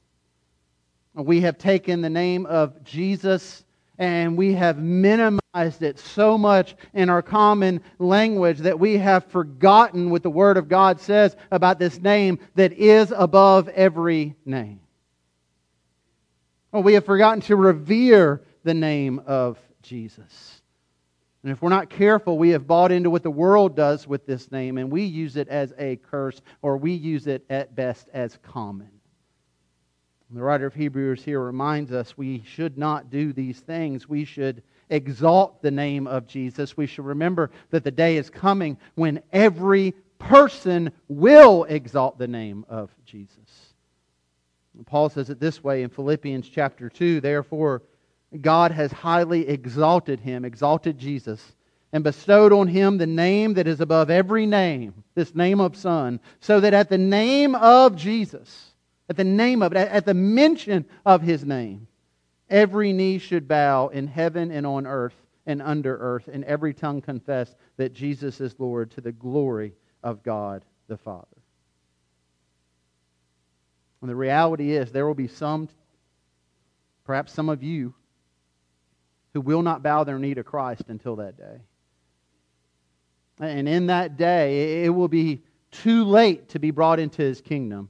We 1.13 1.41
have 1.41 1.57
taken 1.57 2.01
the 2.01 2.09
name 2.09 2.45
of 2.45 2.83
Jesus 2.83 3.63
and 3.97 4.37
we 4.37 4.53
have 4.53 4.77
minimized 4.79 5.81
it 5.81 5.99
so 5.99 6.37
much 6.37 6.75
in 6.93 7.09
our 7.09 7.21
common 7.21 7.81
language 7.99 8.59
that 8.59 8.79
we 8.79 8.97
have 8.97 9.25
forgotten 9.25 10.09
what 10.09 10.23
the 10.23 10.29
Word 10.29 10.55
of 10.55 10.69
God 10.69 11.01
says 11.01 11.35
about 11.51 11.79
this 11.79 11.99
name 11.99 12.39
that 12.55 12.71
is 12.73 13.13
above 13.15 13.67
every 13.69 14.35
name. 14.45 14.79
Well, 16.71 16.83
we 16.83 16.93
have 16.93 17.05
forgotten 17.05 17.41
to 17.41 17.57
revere 17.57 18.41
the 18.63 18.73
name 18.73 19.21
of 19.25 19.59
Jesus. 19.81 20.58
And 21.43 21.51
if 21.51 21.61
we're 21.61 21.69
not 21.69 21.89
careful, 21.89 22.37
we 22.37 22.49
have 22.49 22.67
bought 22.67 22.91
into 22.91 23.09
what 23.09 23.23
the 23.23 23.31
world 23.31 23.75
does 23.75 24.05
with 24.05 24.25
this 24.25 24.51
name, 24.51 24.77
and 24.77 24.91
we 24.91 25.03
use 25.03 25.37
it 25.37 25.47
as 25.47 25.73
a 25.77 25.95
curse, 25.97 26.41
or 26.61 26.77
we 26.77 26.91
use 26.93 27.27
it 27.27 27.45
at 27.49 27.75
best 27.75 28.09
as 28.13 28.37
common. 28.43 28.89
The 30.31 30.43
writer 30.43 30.67
of 30.67 30.75
Hebrews 30.75 31.23
here 31.23 31.39
reminds 31.39 31.91
us 31.91 32.17
we 32.17 32.43
should 32.45 32.77
not 32.77 33.09
do 33.09 33.33
these 33.33 33.61
things. 33.61 34.07
We 34.07 34.25
should 34.25 34.61
exalt 34.89 35.61
the 35.61 35.71
name 35.71 36.05
of 36.05 36.27
Jesus. 36.27 36.77
We 36.77 36.85
should 36.85 37.05
remember 37.05 37.49
that 37.71 37.83
the 37.83 37.91
day 37.91 38.17
is 38.17 38.29
coming 38.29 38.77
when 38.93 39.23
every 39.33 39.95
person 40.19 40.91
will 41.07 41.63
exalt 41.63 42.19
the 42.19 42.27
name 42.27 42.63
of 42.69 42.91
Jesus. 43.05 43.73
And 44.75 44.85
Paul 44.85 45.09
says 45.09 45.31
it 45.31 45.39
this 45.39 45.63
way 45.63 45.81
in 45.81 45.89
Philippians 45.89 46.47
chapter 46.47 46.89
2 46.89 47.21
Therefore, 47.21 47.81
God 48.41 48.71
has 48.71 48.91
highly 48.91 49.47
exalted 49.47 50.19
him, 50.19 50.45
exalted 50.45 50.97
Jesus, 50.97 51.55
and 51.91 52.03
bestowed 52.03 52.53
on 52.53 52.67
him 52.67 52.97
the 52.97 53.07
name 53.07 53.55
that 53.55 53.67
is 53.67 53.81
above 53.81 54.09
every 54.09 54.45
name, 54.45 55.03
this 55.15 55.33
name 55.33 55.59
of 55.59 55.75
Son, 55.75 56.19
so 56.39 56.59
that 56.59 56.73
at 56.73 56.89
the 56.89 56.97
name 56.97 57.55
of 57.55 57.95
Jesus, 57.95 58.73
at 59.09 59.17
the 59.17 59.23
name 59.23 59.63
of 59.63 59.71
it, 59.71 59.77
at 59.77 60.05
the 60.05 60.13
mention 60.13 60.85
of 61.05 61.21
his 61.21 61.43
name, 61.43 61.87
every 62.49 62.93
knee 62.93 63.17
should 63.17 63.47
bow 63.47 63.87
in 63.87 64.07
heaven 64.07 64.51
and 64.51 64.67
on 64.67 64.85
earth 64.85 65.15
and 65.47 65.63
under 65.63 65.97
earth, 65.97 66.29
and 66.31 66.43
every 66.43 66.75
tongue 66.75 67.01
confess 67.01 67.55
that 67.77 67.93
Jesus 67.93 68.39
is 68.39 68.59
Lord 68.59 68.91
to 68.91 69.01
the 69.01 69.11
glory 69.11 69.73
of 70.03 70.21
God 70.21 70.63
the 70.87 70.97
Father. 70.97 71.25
And 74.01 74.09
the 74.09 74.15
reality 74.15 74.71
is, 74.75 74.91
there 74.91 75.07
will 75.07 75.15
be 75.15 75.27
some, 75.27 75.67
perhaps 77.03 77.33
some 77.33 77.49
of 77.49 77.63
you, 77.63 77.95
who 79.33 79.41
will 79.41 79.61
not 79.61 79.83
bow 79.83 80.03
their 80.03 80.19
knee 80.19 80.33
to 80.33 80.43
Christ 80.43 80.83
until 80.87 81.17
that 81.17 81.37
day. 81.37 81.61
And 83.39 83.69
in 83.69 83.87
that 83.87 84.17
day, 84.17 84.83
it 84.83 84.89
will 84.89 85.07
be 85.07 85.43
too 85.71 86.03
late 86.03 86.49
to 86.49 86.59
be 86.59 86.71
brought 86.71 86.99
into 86.99 87.21
his 87.21 87.41
kingdom. 87.41 87.89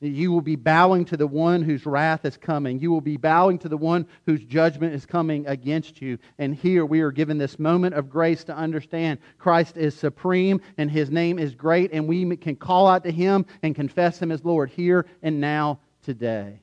You 0.00 0.30
will 0.30 0.42
be 0.42 0.54
bowing 0.54 1.04
to 1.06 1.16
the 1.16 1.26
one 1.26 1.62
whose 1.62 1.84
wrath 1.84 2.24
is 2.24 2.36
coming. 2.36 2.78
You 2.78 2.92
will 2.92 3.00
be 3.00 3.16
bowing 3.16 3.58
to 3.58 3.68
the 3.68 3.76
one 3.76 4.06
whose 4.26 4.44
judgment 4.44 4.94
is 4.94 5.04
coming 5.04 5.44
against 5.48 6.00
you. 6.00 6.18
And 6.38 6.54
here 6.54 6.86
we 6.86 7.00
are 7.00 7.10
given 7.10 7.36
this 7.36 7.58
moment 7.58 7.96
of 7.96 8.08
grace 8.08 8.44
to 8.44 8.56
understand 8.56 9.18
Christ 9.38 9.76
is 9.76 9.96
supreme 9.96 10.60
and 10.76 10.88
his 10.88 11.10
name 11.10 11.38
is 11.38 11.54
great, 11.54 11.90
and 11.92 12.06
we 12.06 12.36
can 12.36 12.54
call 12.54 12.86
out 12.86 13.02
to 13.04 13.10
him 13.10 13.44
and 13.62 13.74
confess 13.74 14.22
him 14.22 14.30
as 14.30 14.44
Lord 14.44 14.70
here 14.70 15.04
and 15.20 15.40
now 15.40 15.80
today. 16.02 16.60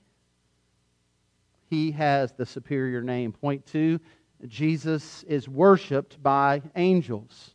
He 1.70 1.92
has 1.92 2.32
the 2.34 2.46
superior 2.46 3.02
name. 3.02 3.32
Point 3.32 3.66
two 3.66 4.00
Jesus 4.48 5.24
is 5.24 5.48
worshiped 5.48 6.22
by 6.22 6.62
angels. 6.76 7.52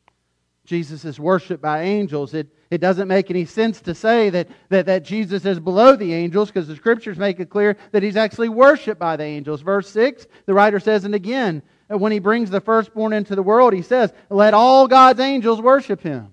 Jesus 0.65 1.05
is 1.05 1.19
worshiped 1.19 1.63
by 1.63 1.83
angels. 1.83 2.35
It 2.35 2.49
it 2.71 2.81
doesn't 2.81 3.09
make 3.09 3.31
any 3.31 3.45
sense 3.47 3.81
to 3.83 3.95
say 3.97 4.31
that, 4.31 4.49
that, 4.69 4.87
that 4.87 5.05
Jesus 5.05 5.45
is 5.45 5.59
below 5.59 5.97
the 5.97 6.15
angels 6.15 6.51
because 6.51 6.69
the 6.69 6.77
scriptures 6.77 7.19
make 7.19 7.41
it 7.41 7.51
clear 7.51 7.77
that 7.91 8.03
he's 8.03 8.17
actually 8.17 8.49
worshiped 8.49 9.01
by 9.01 9.17
the 9.17 9.25
angels. 9.25 9.61
Verse 9.61 9.91
6, 9.91 10.29
the 10.47 10.55
writer 10.55 10.79
says, 10.79 11.05
and 11.05 11.15
again, 11.15 11.63
when 11.89 12.13
he 12.13 12.21
brings 12.21 12.49
the 12.49 12.61
firstborn 12.61 13.13
into 13.13 13.35
the 13.35 13.43
world, 13.43 13.73
he 13.73 13.83
says, 13.83 14.13
Let 14.29 14.55
all 14.55 14.87
God's 14.87 15.19
angels 15.19 15.61
worship 15.61 16.01
him. 16.01 16.29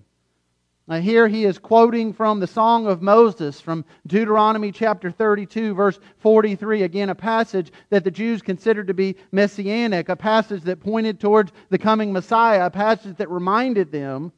Now, 0.88 1.02
here 1.02 1.28
he 1.28 1.44
is 1.44 1.60
quoting 1.60 2.14
from 2.14 2.40
the 2.40 2.48
Song 2.48 2.88
of 2.88 3.02
Moses 3.02 3.60
from 3.60 3.84
Deuteronomy 4.08 4.72
chapter 4.72 5.12
32, 5.12 5.74
verse 5.74 6.00
43. 6.20 6.84
Again, 6.84 7.10
a 7.10 7.16
passage 7.16 7.74
that 7.90 8.06
the 8.06 8.12
Jews 8.12 8.42
considered 8.42 8.88
to 8.88 8.94
be 8.94 9.18
messianic, 9.34 10.08
a 10.08 10.16
passage 10.16 10.62
that 10.64 10.80
pointed 10.80 11.20
towards 11.20 11.52
the 11.70 11.78
coming 11.78 12.14
Messiah, 12.14 12.68
a 12.68 12.70
passage 12.72 13.18
that 13.18 13.30
reminded 13.30 13.92
them 13.92 14.32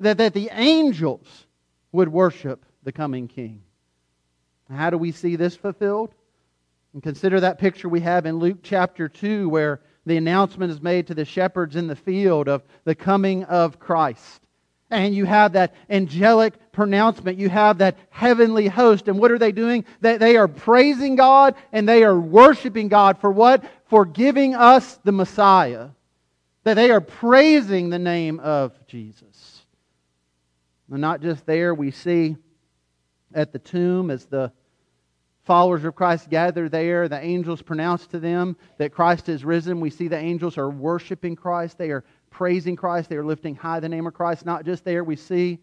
that, 0.00 0.16
that 0.16 0.32
the 0.32 0.48
angels 0.52 1.46
would 1.92 2.08
worship 2.08 2.64
the 2.84 2.92
coming 2.92 3.28
king. 3.28 3.62
How 4.70 4.88
do 4.88 4.96
we 4.96 5.12
see 5.12 5.36
this 5.36 5.56
fulfilled? 5.56 6.14
And 6.94 7.02
consider 7.02 7.40
that 7.40 7.58
picture 7.58 7.90
we 7.90 8.00
have 8.00 8.24
in 8.24 8.38
Luke 8.38 8.60
chapter 8.62 9.10
2, 9.10 9.46
where 9.50 9.82
the 10.06 10.16
announcement 10.16 10.72
is 10.72 10.80
made 10.80 11.08
to 11.08 11.14
the 11.14 11.26
shepherds 11.26 11.76
in 11.76 11.86
the 11.86 11.96
field 11.96 12.48
of 12.48 12.62
the 12.84 12.94
coming 12.94 13.44
of 13.44 13.78
Christ. 13.78 14.40
And 14.92 15.14
you 15.14 15.24
have 15.24 15.54
that 15.54 15.74
angelic 15.88 16.70
pronouncement. 16.70 17.38
You 17.38 17.48
have 17.48 17.78
that 17.78 17.96
heavenly 18.10 18.68
host. 18.68 19.08
And 19.08 19.18
what 19.18 19.30
are 19.30 19.38
they 19.38 19.50
doing? 19.50 19.86
They, 20.02 20.18
they 20.18 20.36
are 20.36 20.46
praising 20.46 21.16
God 21.16 21.54
and 21.72 21.88
they 21.88 22.04
are 22.04 22.18
worshiping 22.18 22.88
God 22.88 23.18
for 23.18 23.32
what? 23.32 23.64
For 23.86 24.04
giving 24.04 24.54
us 24.54 24.98
the 25.02 25.10
Messiah. 25.10 25.88
That 26.64 26.74
they 26.74 26.90
are 26.90 27.00
praising 27.00 27.88
the 27.88 27.98
name 27.98 28.38
of 28.38 28.72
Jesus. 28.86 29.62
And 30.90 31.00
not 31.00 31.22
just 31.22 31.46
there, 31.46 31.74
we 31.74 31.90
see 31.90 32.36
at 33.34 33.50
the 33.52 33.58
tomb 33.58 34.10
as 34.10 34.26
the 34.26 34.52
followers 35.44 35.84
of 35.84 35.94
Christ 35.94 36.28
gather 36.28 36.68
there, 36.68 37.08
the 37.08 37.18
angels 37.18 37.62
pronounce 37.62 38.06
to 38.08 38.20
them 38.20 38.56
that 38.76 38.92
Christ 38.92 39.30
is 39.30 39.42
risen. 39.42 39.80
We 39.80 39.88
see 39.88 40.08
the 40.08 40.18
angels 40.18 40.58
are 40.58 40.68
worshiping 40.68 41.34
Christ, 41.34 41.78
they 41.78 41.90
are 41.90 42.04
praising 42.32 42.74
Christ, 42.74 43.08
they 43.08 43.16
are 43.16 43.24
lifting 43.24 43.54
high 43.54 43.78
the 43.78 43.88
name 43.88 44.06
of 44.06 44.14
Christ. 44.14 44.44
Not 44.44 44.64
just 44.64 44.84
there, 44.84 45.04
we 45.04 45.16
see 45.16 45.58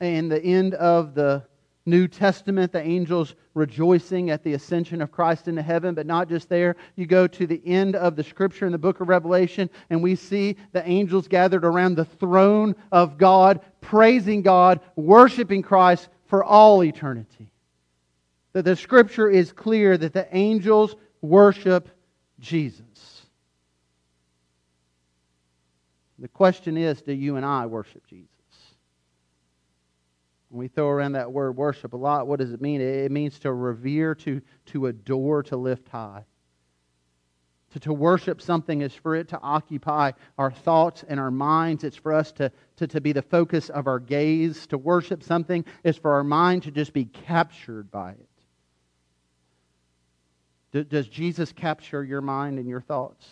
in 0.00 0.28
the 0.28 0.42
end 0.42 0.74
of 0.74 1.14
the 1.14 1.44
New 1.86 2.06
Testament, 2.06 2.72
the 2.72 2.82
angels 2.82 3.34
rejoicing 3.54 4.28
at 4.28 4.42
the 4.44 4.52
ascension 4.52 5.00
of 5.00 5.10
Christ 5.10 5.48
into 5.48 5.62
heaven, 5.62 5.94
but 5.94 6.06
not 6.06 6.28
just 6.28 6.48
there. 6.48 6.76
You 6.96 7.06
go 7.06 7.26
to 7.26 7.46
the 7.46 7.62
end 7.64 7.96
of 7.96 8.14
the 8.14 8.22
scripture 8.22 8.66
in 8.66 8.72
the 8.72 8.78
book 8.78 9.00
of 9.00 9.08
Revelation, 9.08 9.70
and 9.88 10.02
we 10.02 10.14
see 10.14 10.56
the 10.72 10.86
angels 10.86 11.28
gathered 11.28 11.64
around 11.64 11.94
the 11.94 12.04
throne 12.04 12.74
of 12.92 13.16
God, 13.16 13.60
praising 13.80 14.42
God, 14.42 14.80
worshiping 14.96 15.62
Christ 15.62 16.08
for 16.26 16.44
all 16.44 16.84
eternity. 16.84 17.50
That 18.52 18.66
the 18.66 18.76
scripture 18.76 19.30
is 19.30 19.52
clear 19.52 19.96
that 19.96 20.12
the 20.12 20.28
angels 20.36 20.94
worship 21.22 21.88
Jesus. 22.38 22.84
The 26.18 26.28
question 26.28 26.76
is 26.76 27.02
do 27.02 27.12
you 27.12 27.36
and 27.36 27.46
I 27.46 27.66
worship 27.66 28.06
Jesus? 28.06 28.28
When 30.48 30.60
we 30.60 30.68
throw 30.68 30.88
around 30.88 31.12
that 31.12 31.32
word 31.32 31.56
worship 31.56 31.92
a 31.92 31.96
lot, 31.96 32.26
what 32.26 32.38
does 32.38 32.52
it 32.52 32.60
mean? 32.60 32.80
It 32.80 33.12
means 33.12 33.38
to 33.40 33.52
revere, 33.52 34.14
to, 34.16 34.40
to 34.66 34.86
adore, 34.86 35.42
to 35.44 35.56
lift 35.56 35.88
high. 35.88 36.24
To, 37.72 37.80
to 37.80 37.92
worship 37.92 38.40
something 38.40 38.80
is 38.80 38.94
for 38.94 39.14
it 39.14 39.28
to 39.28 39.38
occupy 39.42 40.12
our 40.38 40.50
thoughts 40.50 41.04
and 41.06 41.20
our 41.20 41.30
minds. 41.30 41.84
It's 41.84 41.98
for 41.98 42.14
us 42.14 42.32
to, 42.32 42.50
to, 42.76 42.86
to 42.86 43.00
be 43.02 43.12
the 43.12 43.20
focus 43.20 43.68
of 43.68 43.86
our 43.86 43.98
gaze. 43.98 44.66
To 44.68 44.78
worship 44.78 45.22
something 45.22 45.66
is 45.84 45.98
for 45.98 46.12
our 46.12 46.24
mind 46.24 46.62
to 46.62 46.70
just 46.70 46.94
be 46.94 47.04
captured 47.04 47.90
by 47.90 48.12
it. 48.12 48.28
Does 50.88 51.08
Jesus 51.08 51.52
capture 51.52 52.02
your 52.02 52.22
mind 52.22 52.58
and 52.58 52.68
your 52.68 52.80
thoughts? 52.80 53.26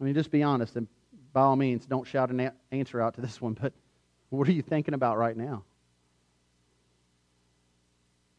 I 0.00 0.04
mean, 0.04 0.14
just 0.14 0.30
be 0.30 0.42
honest 0.42 0.76
and 0.76 0.86
by 1.32 1.42
all 1.42 1.56
means, 1.56 1.86
don't 1.86 2.06
shout 2.06 2.30
an 2.30 2.50
answer 2.72 3.00
out 3.00 3.14
to 3.14 3.20
this 3.20 3.40
one, 3.40 3.56
but 3.60 3.72
what 4.30 4.48
are 4.48 4.52
you 4.52 4.62
thinking 4.62 4.94
about 4.94 5.18
right 5.18 5.36
now? 5.36 5.64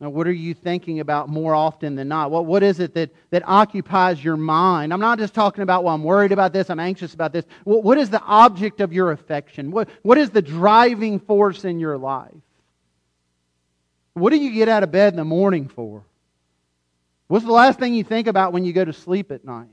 Now, 0.01 0.09
what 0.09 0.27
are 0.27 0.33
you 0.33 0.53
thinking 0.53 1.01
about 1.01 1.27
more 1.27 1.53
often 1.53 1.95
than 1.95 2.07
not? 2.07 2.31
What, 2.31 2.45
what 2.45 2.63
is 2.63 2.79
it 2.79 2.93
that, 2.93 3.13
that 3.31 3.43
occupies 3.45 4.23
your 4.23 4.37
mind? 4.37 4.93
I'm 4.93 5.01
not 5.01 5.19
just 5.19 5.33
talking 5.33 5.61
about, 5.61 5.83
well, 5.83 5.93
I'm 5.93 6.05
worried 6.05 6.31
about 6.31 6.53
this, 6.53 6.69
I'm 6.69 6.79
anxious 6.79 7.13
about 7.13 7.33
this. 7.33 7.45
What, 7.65 7.83
what 7.83 7.97
is 7.97 8.09
the 8.09 8.21
object 8.21 8.79
of 8.79 8.93
your 8.93 9.11
affection? 9.11 9.71
What, 9.71 9.89
what 10.01 10.17
is 10.17 10.29
the 10.29 10.41
driving 10.41 11.19
force 11.19 11.65
in 11.65 11.79
your 11.79 11.97
life? 11.97 12.31
What 14.13 14.31
do 14.31 14.37
you 14.37 14.51
get 14.51 14.69
out 14.69 14.83
of 14.83 14.91
bed 14.91 15.13
in 15.13 15.17
the 15.17 15.25
morning 15.25 15.67
for? 15.67 16.03
What's 17.27 17.45
the 17.45 17.51
last 17.51 17.77
thing 17.77 17.93
you 17.93 18.05
think 18.05 18.27
about 18.27 18.53
when 18.53 18.63
you 18.63 18.71
go 18.71 18.85
to 18.85 18.93
sleep 18.93 19.31
at 19.31 19.43
night? 19.43 19.67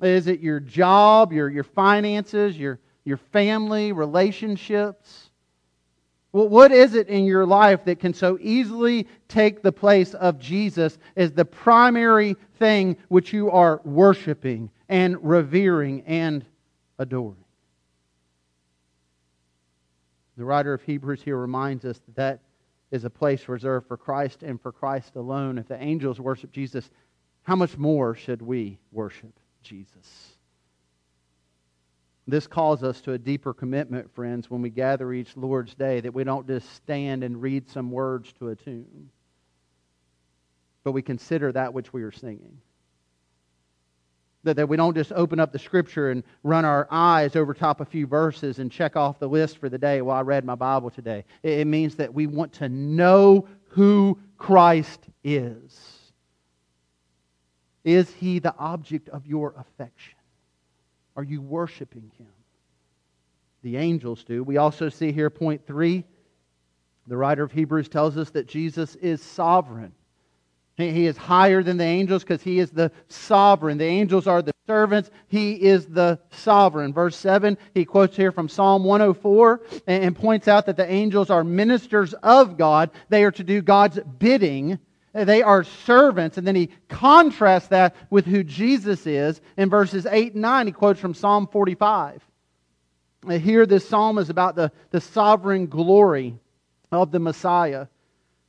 Is 0.00 0.26
it 0.26 0.40
your 0.40 0.60
job, 0.60 1.32
your, 1.32 1.48
your 1.48 1.64
finances, 1.64 2.58
your, 2.58 2.78
your 3.04 3.16
family, 3.16 3.92
relationships? 3.92 5.30
Well, 6.32 6.48
what 6.48 6.70
is 6.70 6.94
it 6.94 7.08
in 7.08 7.24
your 7.24 7.46
life 7.46 7.84
that 7.86 7.98
can 7.98 8.12
so 8.12 8.36
easily 8.40 9.06
take 9.28 9.62
the 9.62 9.72
place 9.72 10.12
of 10.12 10.38
Jesus 10.38 10.98
as 11.16 11.32
the 11.32 11.46
primary 11.46 12.36
thing 12.58 12.98
which 13.08 13.32
you 13.32 13.50
are 13.50 13.80
worshiping 13.84 14.70
and 14.88 15.16
revering 15.26 16.02
and 16.02 16.44
adoring? 16.98 17.42
The 20.36 20.44
writer 20.44 20.74
of 20.74 20.82
Hebrews 20.82 21.22
here 21.22 21.38
reminds 21.38 21.86
us 21.86 21.98
that 22.00 22.16
that 22.16 22.40
is 22.90 23.04
a 23.04 23.10
place 23.10 23.48
reserved 23.48 23.88
for 23.88 23.96
Christ 23.96 24.42
and 24.42 24.60
for 24.60 24.72
Christ 24.72 25.16
alone. 25.16 25.56
If 25.56 25.68
the 25.68 25.82
angels 25.82 26.20
worship 26.20 26.52
Jesus, 26.52 26.90
how 27.44 27.56
much 27.56 27.78
more 27.78 28.14
should 28.14 28.42
we 28.42 28.78
worship 28.92 29.32
Jesus? 29.66 30.36
This 32.28 32.46
calls 32.46 32.82
us 32.82 33.00
to 33.02 33.12
a 33.12 33.18
deeper 33.18 33.54
commitment, 33.54 34.12
friends, 34.12 34.50
when 34.50 34.60
we 34.60 34.70
gather 34.70 35.12
each 35.12 35.36
Lord's 35.36 35.74
Day, 35.74 36.00
that 36.00 36.12
we 36.12 36.24
don't 36.24 36.46
just 36.46 36.74
stand 36.74 37.22
and 37.22 37.40
read 37.40 37.68
some 37.68 37.90
words 37.90 38.32
to 38.34 38.48
a 38.48 38.56
tune, 38.56 39.10
but 40.82 40.92
we 40.92 41.02
consider 41.02 41.52
that 41.52 41.72
which 41.72 41.92
we 41.92 42.02
are 42.02 42.10
singing. 42.10 42.58
That, 44.42 44.56
that 44.56 44.68
we 44.68 44.76
don't 44.76 44.94
just 44.94 45.12
open 45.12 45.38
up 45.38 45.52
the 45.52 45.58
Scripture 45.58 46.10
and 46.10 46.24
run 46.42 46.64
our 46.64 46.88
eyes 46.90 47.36
over 47.36 47.54
top 47.54 47.80
a 47.80 47.84
few 47.84 48.06
verses 48.06 48.58
and 48.58 48.70
check 48.72 48.96
off 48.96 49.18
the 49.18 49.28
list 49.28 49.58
for 49.58 49.68
the 49.68 49.78
day. 49.78 50.02
Well, 50.02 50.16
I 50.16 50.22
read 50.22 50.44
my 50.44 50.54
Bible 50.56 50.90
today. 50.90 51.24
It, 51.42 51.60
it 51.60 51.64
means 51.66 51.96
that 51.96 52.12
we 52.12 52.26
want 52.26 52.52
to 52.54 52.68
know 52.68 53.48
who 53.68 54.18
Christ 54.36 55.06
is. 55.22 55.95
Is 57.86 58.12
he 58.14 58.40
the 58.40 58.54
object 58.58 59.08
of 59.10 59.26
your 59.26 59.54
affection? 59.56 60.16
Are 61.14 61.22
you 61.22 61.40
worshiping 61.40 62.10
him? 62.18 62.26
The 63.62 63.76
angels 63.76 64.24
do. 64.24 64.42
We 64.42 64.56
also 64.56 64.88
see 64.88 65.12
here, 65.12 65.30
point 65.30 65.64
three, 65.68 66.04
the 67.06 67.16
writer 67.16 67.44
of 67.44 67.52
Hebrews 67.52 67.88
tells 67.88 68.18
us 68.18 68.30
that 68.30 68.48
Jesus 68.48 68.96
is 68.96 69.22
sovereign. 69.22 69.92
He 70.76 71.06
is 71.06 71.16
higher 71.16 71.62
than 71.62 71.76
the 71.76 71.84
angels 71.84 72.22
because 72.22 72.42
he 72.42 72.58
is 72.58 72.70
the 72.70 72.90
sovereign. 73.08 73.78
The 73.78 73.84
angels 73.84 74.26
are 74.26 74.42
the 74.42 74.52
servants. 74.66 75.10
He 75.28 75.52
is 75.52 75.86
the 75.86 76.18
sovereign. 76.30 76.92
Verse 76.92 77.16
7, 77.16 77.56
he 77.72 77.84
quotes 77.84 78.16
here 78.16 78.32
from 78.32 78.48
Psalm 78.48 78.82
104 78.82 79.62
and 79.86 80.14
points 80.16 80.48
out 80.48 80.66
that 80.66 80.76
the 80.76 80.90
angels 80.90 81.30
are 81.30 81.44
ministers 81.44 82.14
of 82.14 82.58
God. 82.58 82.90
They 83.08 83.22
are 83.22 83.30
to 83.30 83.44
do 83.44 83.62
God's 83.62 84.00
bidding. 84.18 84.80
They 85.24 85.42
are 85.42 85.64
servants. 85.64 86.36
And 86.36 86.46
then 86.46 86.56
he 86.56 86.70
contrasts 86.88 87.68
that 87.68 87.96
with 88.10 88.26
who 88.26 88.44
Jesus 88.44 89.06
is. 89.06 89.40
In 89.56 89.70
verses 89.70 90.06
8 90.06 90.34
and 90.34 90.42
9, 90.42 90.66
he 90.66 90.72
quotes 90.72 91.00
from 91.00 91.14
Psalm 91.14 91.46
45. 91.46 92.22
Here, 93.40 93.66
this 93.66 93.88
psalm 93.88 94.18
is 94.18 94.30
about 94.30 94.54
the, 94.54 94.70
the 94.90 95.00
sovereign 95.00 95.66
glory 95.66 96.36
of 96.92 97.10
the 97.10 97.18
Messiah. 97.18 97.86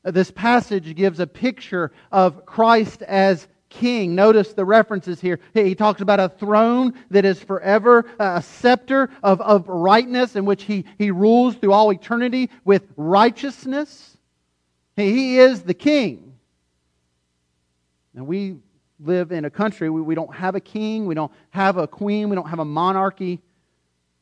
This 0.04 0.30
passage 0.30 0.96
gives 0.96 1.20
a 1.20 1.28
picture 1.28 1.92
of 2.12 2.46
Christ 2.46 3.02
as 3.02 3.48
king. 3.70 4.16
Notice 4.16 4.54
the 4.54 4.66
references 4.66 5.20
here. 5.20 5.40
He 5.54 5.76
talks 5.76 6.02
about 6.02 6.20
a 6.20 6.30
throne 6.30 6.94
that 7.12 7.26
is 7.26 7.42
forever, 7.42 8.06
uh, 8.20 8.36
a 8.36 8.42
scepter 8.42 9.10
of, 9.24 9.42
of 9.42 9.68
rightness 9.68 10.36
in 10.36 10.46
which 10.46 10.64
he, 10.64 10.86
he 10.98 11.12
rules 11.12 11.56
through 11.56 11.74
all 11.74 11.92
eternity 11.92 12.50
with 12.64 12.84
righteousness. 12.96 14.18
He 14.96 15.40
is 15.40 15.64
the 15.64 15.74
king. 15.74 16.27
And 18.18 18.26
we 18.26 18.58
live 19.00 19.32
in 19.32 19.46
a 19.46 19.50
country, 19.50 19.92
we, 19.92 20.02
we 20.02 20.16
don't 20.16 20.34
have 20.34 20.56
a 20.56 20.60
king, 20.60 21.06
we 21.06 21.14
don't 21.14 21.32
have 21.52 21.78
a 21.78 21.88
queen, 21.88 22.30
we 22.30 22.36
don't 22.36 22.50
have 22.50 22.58
a 22.58 22.66
monarchy. 22.66 23.40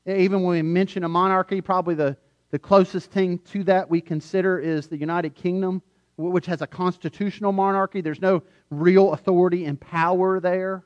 Even 0.05 0.43
when 0.43 0.51
we 0.57 0.61
mention 0.61 1.05
a 1.05 1.07
monarchy, 1.07 1.61
probably 1.61 1.95
the, 1.95 2.17
the 2.51 2.59
closest 2.59 3.09
thing 3.09 3.39
to 3.39 3.63
that 3.63 3.89
we 3.89 4.01
consider 4.01 4.59
is 4.59 4.87
the 4.87 4.97
United 4.97 5.33
Kingdom, 5.33 5.81
which 6.17 6.45
has 6.45 6.61
a 6.61 6.67
constitutional 6.67 7.53
monarchy. 7.53 8.01
There's 8.01 8.19
no 8.19 8.43
real 8.69 9.13
authority 9.13 9.63
and 9.63 9.79
power 9.79 10.41
there. 10.41 10.83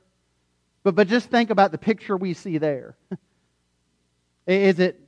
But, 0.84 0.94
but 0.94 1.08
just 1.08 1.30
think 1.30 1.50
about 1.50 1.72
the 1.72 1.78
picture 1.78 2.16
we 2.16 2.32
see 2.32 2.58
there. 2.58 2.96
Is 4.46 4.78
it 4.78 5.00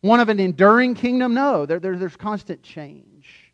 one 0.00 0.20
of 0.20 0.28
an 0.28 0.38
enduring 0.38 0.94
kingdom? 0.94 1.34
No, 1.34 1.66
there, 1.66 1.80
there, 1.80 1.98
there's 1.98 2.16
constant 2.16 2.62
change. 2.62 3.52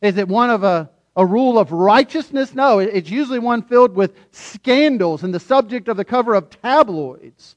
Is 0.00 0.16
it 0.16 0.26
one 0.26 0.48
of 0.48 0.64
a 0.64 0.90
a 1.16 1.24
rule 1.24 1.58
of 1.58 1.72
righteousness? 1.72 2.54
No, 2.54 2.78
it's 2.78 3.10
usually 3.10 3.38
one 3.38 3.62
filled 3.62 3.94
with 3.94 4.14
scandals 4.32 5.22
and 5.22 5.32
the 5.32 5.40
subject 5.40 5.88
of 5.88 5.96
the 5.96 6.04
cover 6.04 6.34
of 6.34 6.50
tabloids. 6.50 7.56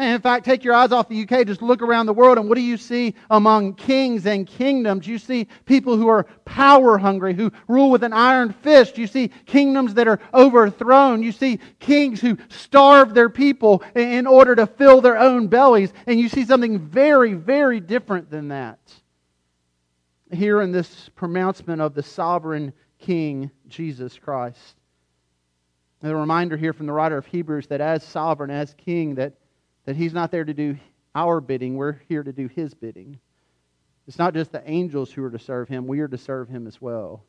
And 0.00 0.14
in 0.14 0.20
fact, 0.22 0.46
take 0.46 0.64
your 0.64 0.72
eyes 0.72 0.92
off 0.92 1.10
the 1.10 1.22
UK, 1.22 1.46
just 1.46 1.60
look 1.60 1.82
around 1.82 2.06
the 2.06 2.14
world, 2.14 2.38
and 2.38 2.48
what 2.48 2.54
do 2.54 2.62
you 2.62 2.78
see 2.78 3.14
among 3.28 3.74
kings 3.74 4.24
and 4.24 4.46
kingdoms? 4.46 5.06
You 5.06 5.18
see 5.18 5.46
people 5.66 5.94
who 5.98 6.08
are 6.08 6.24
power 6.46 6.96
hungry, 6.96 7.34
who 7.34 7.52
rule 7.68 7.90
with 7.90 8.02
an 8.02 8.14
iron 8.14 8.50
fist. 8.50 8.96
You 8.96 9.06
see 9.06 9.30
kingdoms 9.44 9.92
that 9.94 10.08
are 10.08 10.18
overthrown. 10.32 11.22
You 11.22 11.32
see 11.32 11.60
kings 11.80 12.18
who 12.18 12.38
starve 12.48 13.12
their 13.12 13.28
people 13.28 13.82
in 13.94 14.26
order 14.26 14.56
to 14.56 14.66
fill 14.66 15.02
their 15.02 15.18
own 15.18 15.48
bellies. 15.48 15.92
And 16.06 16.18
you 16.18 16.30
see 16.30 16.46
something 16.46 16.78
very, 16.78 17.34
very 17.34 17.78
different 17.78 18.30
than 18.30 18.48
that 18.48 18.78
here 20.32 20.62
in 20.62 20.72
this 20.72 21.10
pronouncement 21.14 21.82
of 21.82 21.92
the 21.92 22.02
sovereign 22.02 22.72
King 23.00 23.50
Jesus 23.68 24.18
Christ. 24.18 24.76
And 26.02 26.12
a 26.12 26.16
reminder 26.16 26.56
here 26.56 26.72
from 26.72 26.86
the 26.86 26.92
writer 26.92 27.18
of 27.18 27.26
Hebrews 27.26 27.66
that 27.66 27.80
as 27.80 28.02
sovereign, 28.04 28.50
as 28.50 28.74
king, 28.74 29.16
that, 29.16 29.34
that 29.84 29.96
he's 29.96 30.14
not 30.14 30.30
there 30.30 30.44
to 30.44 30.54
do 30.54 30.78
our 31.14 31.40
bidding, 31.40 31.76
we're 31.76 32.00
here 32.08 32.22
to 32.22 32.32
do 32.32 32.48
his 32.48 32.72
bidding. 32.72 33.18
It's 34.06 34.18
not 34.18 34.34
just 34.34 34.52
the 34.52 34.68
angels 34.68 35.12
who 35.12 35.22
are 35.24 35.30
to 35.30 35.38
serve 35.38 35.68
him, 35.68 35.86
we 35.86 36.00
are 36.00 36.08
to 36.08 36.18
serve 36.18 36.48
him 36.48 36.66
as 36.66 36.80
well. 36.80 37.24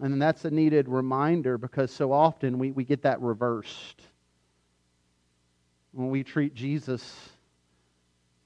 And 0.00 0.22
that's 0.22 0.44
a 0.44 0.50
needed 0.50 0.88
reminder 0.88 1.58
because 1.58 1.90
so 1.90 2.12
often 2.12 2.58
we, 2.58 2.70
we 2.70 2.84
get 2.84 3.02
that 3.02 3.20
reversed. 3.20 4.00
When 5.90 6.10
we 6.10 6.22
treat 6.22 6.54
Jesus 6.54 7.30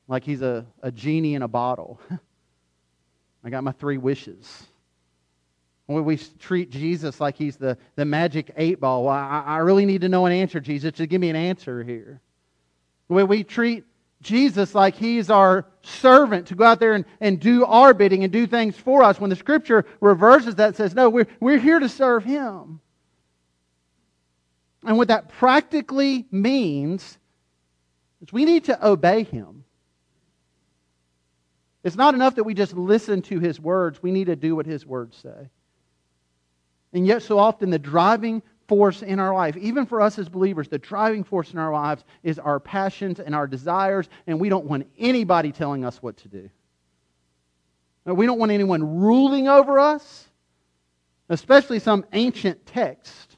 like 0.09 0.25
he's 0.25 0.43
a, 0.43 0.65
a 0.83 0.91
genie 0.91 1.35
in 1.35 1.43
a 1.43 1.49
bottle. 1.49 2.01
I 3.45 3.51
got 3.51 3.65
my 3.65 3.73
three 3.73 3.99
wishes. 3.99 4.67
When 5.87 6.05
we 6.05 6.17
treat 6.17 6.71
Jesus 6.71 7.21
like 7.21 7.37
he's 7.37 7.57
the, 7.57 7.77
the 7.97 8.05
magic 8.05 8.53
eight 8.57 8.81
ball, 8.81 9.05
well, 9.05 9.15
I, 9.15 9.43
I 9.47 9.57
really 9.59 9.85
need 9.85 10.03
to 10.03 10.09
know 10.09 10.27
an 10.27 10.33
answer, 10.33 10.61
Jesus. 10.61 10.93
Just 10.93 11.11
give 11.11 11.21
me 11.21 11.29
an 11.29 11.37
answer 11.37 11.83
here. 11.83 12.21
When 13.09 13.27
we 13.27 13.45
treat 13.45 13.85
Jesus 14.23 14.75
like 14.75 14.95
he's 14.95 15.29
our 15.29 15.67
servant 15.83 16.47
to 16.47 16.55
go 16.55 16.65
out 16.65 16.79
there 16.79 16.95
and, 16.95 17.05
and 17.21 17.41
do 17.41 17.65
our 17.65 17.93
bidding 17.93 18.23
and 18.23 18.33
do 18.33 18.47
things 18.47 18.77
for 18.77 19.03
us, 19.03 19.21
when 19.21 19.29
the 19.31 19.37
scripture 19.37 19.85
reverses 20.01 20.55
that, 20.55 20.77
says, 20.77 20.95
no, 20.95 21.11
we're, 21.11 21.27
we're 21.41 21.59
here 21.59 21.81
to 21.81 21.89
serve 21.89 22.25
him. 22.25 22.81
And 24.85 24.97
what 24.97 25.09
that 25.09 25.29
practically 25.29 26.27
means 26.31 27.19
is 28.21 28.33
we 28.33 28.45
need 28.45 28.65
to 28.65 28.87
obey 28.87 29.25
him. 29.25 29.65
It's 31.85 31.97
not 31.97 32.15
enough 32.15 32.37
that 32.37 32.45
we 32.45 32.55
just 32.55 32.75
listen 32.75 33.23
to 33.23 33.41
his 33.41 33.59
words, 33.59 34.01
we 34.01 34.13
need 34.13 34.27
to 34.27 34.37
do 34.37 34.55
what 34.55 34.67
his 34.67 34.87
words 34.87 35.17
say. 35.17 35.49
And 36.93 37.07
yet, 37.07 37.23
so 37.23 37.39
often, 37.39 37.71
the 37.71 37.79
driving 37.79 38.43
force 38.69 39.03
in 39.03 39.19
our 39.19 39.35
life, 39.35 39.57
even 39.57 39.87
for 39.87 40.01
us 40.01 40.19
as 40.19 40.29
believers, 40.29 40.69
the 40.69 40.79
driving 40.79 41.25
force 41.25 41.53
in 41.53 41.59
our 41.59 41.73
lives 41.73 42.05
is 42.23 42.39
our 42.39 42.61
passions 42.61 43.21
and 43.21 43.35
our 43.35 43.47
desires, 43.47 44.09
and 44.27 44.39
we 44.39 44.49
don't 44.49 44.67
want 44.67 44.87
anybody 44.99 45.53
telling 45.53 45.85
us 45.85 46.03
what 46.03 46.17
to 46.19 46.29
do. 46.29 46.49
We 48.05 48.27
don't 48.27 48.39
want 48.39 48.51
anyone 48.51 49.01
ruling 49.01 49.49
over 49.49 49.79
us, 49.79 50.29
especially 51.29 51.79
some 51.79 52.05
ancient 52.13 52.65
text 52.67 53.37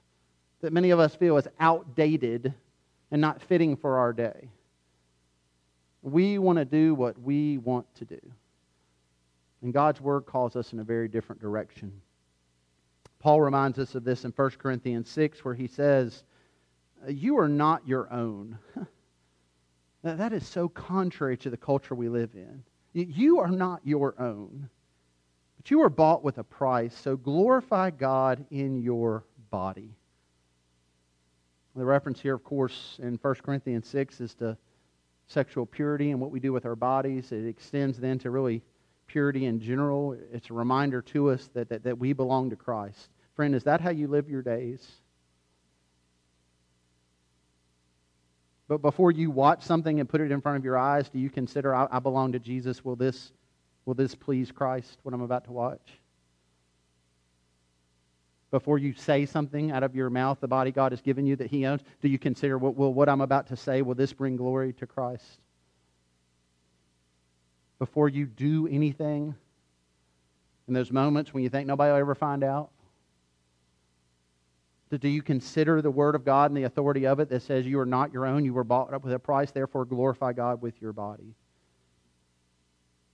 that 0.62 0.72
many 0.72 0.90
of 0.90 0.98
us 0.98 1.14
feel 1.14 1.36
is 1.36 1.46
outdated 1.60 2.54
and 3.10 3.20
not 3.20 3.42
fitting 3.42 3.76
for 3.76 3.98
our 3.98 4.12
day. 4.12 4.48
We 6.02 6.38
want 6.38 6.58
to 6.58 6.64
do 6.64 6.94
what 6.94 7.20
we 7.20 7.58
want 7.58 7.86
to 7.96 8.04
do. 8.04 8.20
And 9.62 9.72
God's 9.72 10.00
Word 10.00 10.22
calls 10.22 10.56
us 10.56 10.72
in 10.72 10.80
a 10.80 10.84
very 10.84 11.08
different 11.08 11.40
direction. 11.40 11.92
Paul 13.24 13.40
reminds 13.40 13.78
us 13.78 13.94
of 13.94 14.04
this 14.04 14.26
in 14.26 14.32
1 14.32 14.50
Corinthians 14.58 15.08
6, 15.08 15.46
where 15.46 15.54
he 15.54 15.66
says, 15.66 16.24
uh, 17.02 17.10
You 17.10 17.38
are 17.38 17.48
not 17.48 17.88
your 17.88 18.12
own. 18.12 18.58
that 20.02 20.34
is 20.34 20.46
so 20.46 20.68
contrary 20.68 21.38
to 21.38 21.48
the 21.48 21.56
culture 21.56 21.94
we 21.94 22.10
live 22.10 22.34
in. 22.34 22.62
You 22.92 23.40
are 23.40 23.50
not 23.50 23.80
your 23.82 24.14
own, 24.20 24.68
but 25.56 25.70
you 25.70 25.80
are 25.80 25.88
bought 25.88 26.22
with 26.22 26.36
a 26.36 26.44
price, 26.44 26.94
so 26.94 27.16
glorify 27.16 27.88
God 27.88 28.44
in 28.50 28.82
your 28.82 29.24
body. 29.50 29.96
The 31.74 31.84
reference 31.86 32.20
here, 32.20 32.34
of 32.34 32.44
course, 32.44 32.98
in 33.02 33.16
1 33.16 33.34
Corinthians 33.36 33.88
6 33.88 34.20
is 34.20 34.34
to 34.34 34.58
sexual 35.28 35.64
purity 35.64 36.10
and 36.10 36.20
what 36.20 36.30
we 36.30 36.40
do 36.40 36.52
with 36.52 36.66
our 36.66 36.76
bodies. 36.76 37.32
It 37.32 37.46
extends 37.46 37.98
then 37.98 38.18
to 38.18 38.30
really 38.30 38.60
purity 39.06 39.46
in 39.46 39.60
general. 39.60 40.14
It's 40.30 40.50
a 40.50 40.54
reminder 40.54 41.00
to 41.00 41.30
us 41.30 41.48
that, 41.54 41.70
that, 41.70 41.84
that 41.84 41.98
we 41.98 42.12
belong 42.12 42.50
to 42.50 42.56
Christ. 42.56 43.08
Friend, 43.34 43.54
is 43.54 43.64
that 43.64 43.80
how 43.80 43.90
you 43.90 44.06
live 44.06 44.28
your 44.28 44.42
days? 44.42 44.86
But 48.68 48.80
before 48.80 49.10
you 49.10 49.30
watch 49.30 49.62
something 49.62 50.00
and 50.00 50.08
put 50.08 50.20
it 50.20 50.32
in 50.32 50.40
front 50.40 50.58
of 50.58 50.64
your 50.64 50.78
eyes, 50.78 51.08
do 51.08 51.18
you 51.18 51.28
consider, 51.28 51.74
I, 51.74 51.86
I 51.90 51.98
belong 51.98 52.32
to 52.32 52.38
Jesus? 52.38 52.84
Will 52.84 52.96
this 52.96 53.32
Will 53.84 53.94
this 53.94 54.14
please 54.14 54.50
Christ, 54.50 54.98
what 55.02 55.14
I'm 55.14 55.20
about 55.20 55.44
to 55.44 55.52
watch? 55.52 56.00
Before 58.50 58.78
you 58.78 58.94
say 58.94 59.26
something 59.26 59.72
out 59.72 59.82
of 59.82 59.94
your 59.94 60.10
mouth, 60.10 60.38
the 60.40 60.48
body 60.48 60.70
God 60.70 60.92
has 60.92 61.00
given 61.00 61.26
you 61.26 61.36
that 61.36 61.48
He 61.48 61.66
owns, 61.66 61.82
do 62.00 62.08
you 62.08 62.18
consider, 62.18 62.56
will 62.56 62.94
what 62.94 63.08
I'm 63.08 63.20
about 63.20 63.48
to 63.48 63.56
say, 63.56 63.82
will 63.82 63.96
this 63.96 64.12
bring 64.12 64.36
glory 64.36 64.72
to 64.74 64.86
Christ? 64.86 65.40
Before 67.78 68.08
you 68.08 68.26
do 68.26 68.68
anything, 68.68 69.34
in 70.68 70.72
those 70.72 70.90
moments 70.90 71.34
when 71.34 71.42
you 71.42 71.50
think 71.50 71.66
nobody 71.66 71.92
will 71.92 71.98
ever 71.98 72.14
find 72.14 72.42
out, 72.42 72.70
do 74.90 75.08
you 75.08 75.22
consider 75.22 75.82
the 75.82 75.90
Word 75.90 76.14
of 76.14 76.24
God 76.24 76.50
and 76.50 76.56
the 76.56 76.64
authority 76.64 77.06
of 77.06 77.18
it 77.18 77.28
that 77.30 77.42
says 77.42 77.66
you 77.66 77.80
are 77.80 77.86
not 77.86 78.12
your 78.12 78.26
own, 78.26 78.44
you 78.44 78.54
were 78.54 78.64
bought 78.64 78.94
up 78.94 79.02
with 79.02 79.12
a 79.12 79.18
price, 79.18 79.50
therefore 79.50 79.84
glorify 79.84 80.32
God 80.32 80.62
with 80.62 80.80
your 80.80 80.92
body? 80.92 81.34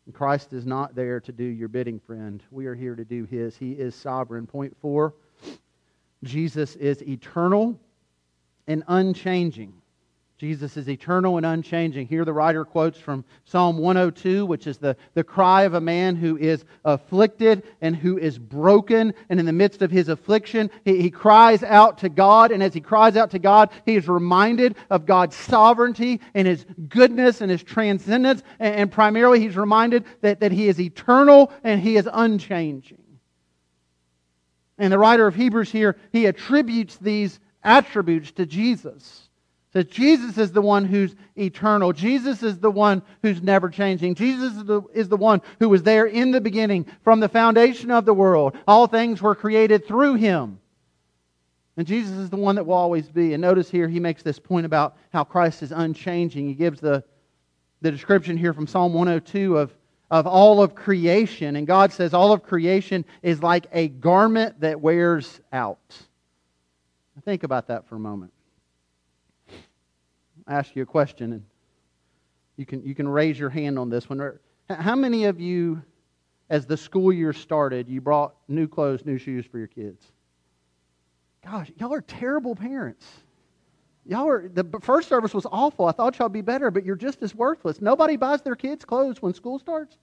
And 0.07 0.15
Christ 0.15 0.53
is 0.53 0.67
not 0.67 0.95
there 0.95 1.21
to 1.21 1.33
do 1.33 1.45
your 1.45 1.69
bidding, 1.69 2.01
friend. 2.01 2.43
We 2.51 2.67
are 2.67 2.75
here 2.75 2.97
to 2.97 3.05
do 3.05 3.25
His. 3.25 3.57
He 3.57 3.73
is 3.73 3.95
sovereign. 3.95 4.47
Point 4.47 4.77
four 4.81 5.15
Jesus 6.25 6.77
is 6.77 7.03
eternal 7.03 7.79
and 8.67 8.85
unchanging. 8.89 9.73
Jesus 10.41 10.79
is 10.79 10.89
eternal 10.89 11.37
and 11.37 11.45
unchanging. 11.45 12.07
Here 12.07 12.25
the 12.25 12.33
writer 12.33 12.65
quotes 12.65 12.99
from 12.99 13.27
Psalm 13.45 13.77
102, 13.77 14.47
which 14.47 14.67
is 14.67 14.79
the, 14.79 14.97
the 15.13 15.23
cry 15.23 15.65
of 15.65 15.75
a 15.75 15.83
man 15.83 16.17
who 16.17 16.39
is 16.39 16.65
afflicted 16.83 17.63
and 17.83 17.95
who 17.95 18.17
is 18.17 18.39
broken. 18.39 19.13
And 19.29 19.39
in 19.39 19.45
the 19.45 19.53
midst 19.53 19.83
of 19.83 19.91
his 19.91 20.09
affliction, 20.09 20.71
he, 20.83 21.03
he 21.03 21.11
cries 21.11 21.63
out 21.63 21.99
to 21.99 22.09
God. 22.09 22.53
And 22.53 22.63
as 22.63 22.73
he 22.73 22.81
cries 22.81 23.19
out 23.19 23.33
to 23.33 23.39
God, 23.39 23.69
he 23.85 23.97
is 23.97 24.09
reminded 24.09 24.77
of 24.89 25.05
God's 25.05 25.37
sovereignty 25.37 26.23
and 26.33 26.49
his 26.49 26.65
goodness 26.89 27.43
and 27.43 27.51
his 27.51 27.63
transcendence. 27.63 28.43
And, 28.59 28.75
and 28.77 28.91
primarily, 28.91 29.41
he's 29.41 29.59
reminded 29.59 30.07
that, 30.23 30.41
that 30.41 30.53
he 30.53 30.69
is 30.69 30.81
eternal 30.81 31.53
and 31.63 31.83
he 31.83 31.99
is 31.99 32.09
unchanging. 32.11 33.05
And 34.79 34.91
the 34.91 34.99
writer 34.99 35.27
of 35.27 35.35
Hebrews 35.35 35.71
here, 35.71 35.99
he 36.13 36.25
attributes 36.25 36.97
these 36.97 37.39
attributes 37.63 38.33
to 38.33 38.47
Jesus. 38.47 39.27
Says 39.73 39.85
Jesus 39.85 40.37
is 40.37 40.51
the 40.51 40.63
one 40.63 40.85
who's 40.85 41.15
eternal. 41.37 41.93
Jesus 41.93 42.43
is 42.43 42.59
the 42.59 42.71
one 42.71 43.03
who's 43.23 43.41
never 43.41 43.69
changing. 43.69 44.17
Jesus 44.17 44.57
is 44.57 44.65
the, 44.65 44.83
is 44.93 45.09
the 45.09 45.17
one 45.17 45.43
who 45.61 45.69
was 45.69 45.85
there 45.85 46.07
in 46.07 46.33
the 46.33 46.41
beginning 46.41 46.87
from 47.05 47.21
the 47.21 47.29
foundation 47.29 47.93
of 47.93 48.05
the 48.05 48.15
world. 48.15 48.57
All 48.67 48.89
things 48.89 49.23
were 49.23 49.37
created 49.37 49.87
through 49.87 50.15
him. 50.15 50.59
And 51.77 51.87
Jesus 51.87 52.17
is 52.17 52.31
the 52.31 52.37
one 52.37 52.57
that 52.57 52.65
will 52.67 52.75
always 52.75 53.09
be. 53.09 53.33
And 53.33 53.41
notice 53.41 53.71
here 53.71 53.89
he 53.89 54.01
makes 54.01 54.25
this 54.25 54.41
point 54.41 54.67
about 54.67 54.97
how 55.13 55.23
Christ 55.23 55.63
is 55.63 55.71
unchanging. 55.71 56.49
He 56.49 56.55
gives 56.55 56.81
the, 56.81 57.05
the 57.81 57.93
description 57.93 58.37
here 58.37 58.53
from 58.53 58.67
Psalm 58.67 58.93
102 58.93 59.57
of, 59.57 59.73
of 60.11 60.27
all 60.27 60.61
of 60.61 60.75
creation. 60.75 61.55
And 61.55 61.65
God 61.65 61.93
says 61.93 62.13
all 62.13 62.33
of 62.33 62.43
creation 62.43 63.05
is 63.23 63.41
like 63.41 63.69
a 63.73 63.87
garment 63.87 64.61
that 64.63 64.81
wears 64.81 65.41
out. 65.53 65.79
Think 67.25 67.45
about 67.45 67.69
that 67.69 67.87
for 67.87 67.97
a 67.97 68.01
moment 68.01 68.33
ask 70.51 70.75
you 70.75 70.83
a 70.83 70.87
question, 70.87 71.33
and 71.33 71.45
you 72.57 72.67
can, 72.67 72.83
you 72.83 72.95
can 72.95 73.09
raise 73.09 73.39
your 73.39 73.51
hand 73.51 73.79
on 73.79 73.89
this 73.89 74.11
one. 74.11 74.39
How 74.69 74.97
many 74.97 75.25
of 75.25 75.41
you, 75.41 75.83
as 76.51 76.67
the 76.67 76.77
school 76.77 77.13
year 77.13 77.33
started, 77.33 77.89
you 77.89 78.01
brought 78.01 78.35
new 78.49 78.67
clothes, 78.67 79.07
new 79.07 79.17
shoes 79.17 79.47
for 79.47 79.59
your 79.59 79.69
kids? 79.69 80.05
Gosh, 81.45 81.71
y'all 81.77 81.95
are 81.95 82.03
terrible 82.03 82.55
parents. 82.55 83.07
Y'all 84.05 84.29
are, 84.29 84.49
the 84.49 84.65
first 84.83 85.09
service 85.09 85.33
was 85.33 85.47
awful. 85.51 85.87
I 85.87 85.93
thought 85.93 86.19
y'all 86.19 86.27
would 86.27 86.33
be 86.33 86.41
better, 86.41 86.71
but 86.71 86.85
you're 86.85 86.97
just 86.97 87.23
as 87.23 87.35
worthless. 87.35 87.81
Nobody 87.81 88.17
buys 88.17 88.43
their 88.43 88.57
kids 88.57 88.85
clothes 88.85 89.23
when 89.23 89.33
school 89.33 89.59
starts? 89.59 89.97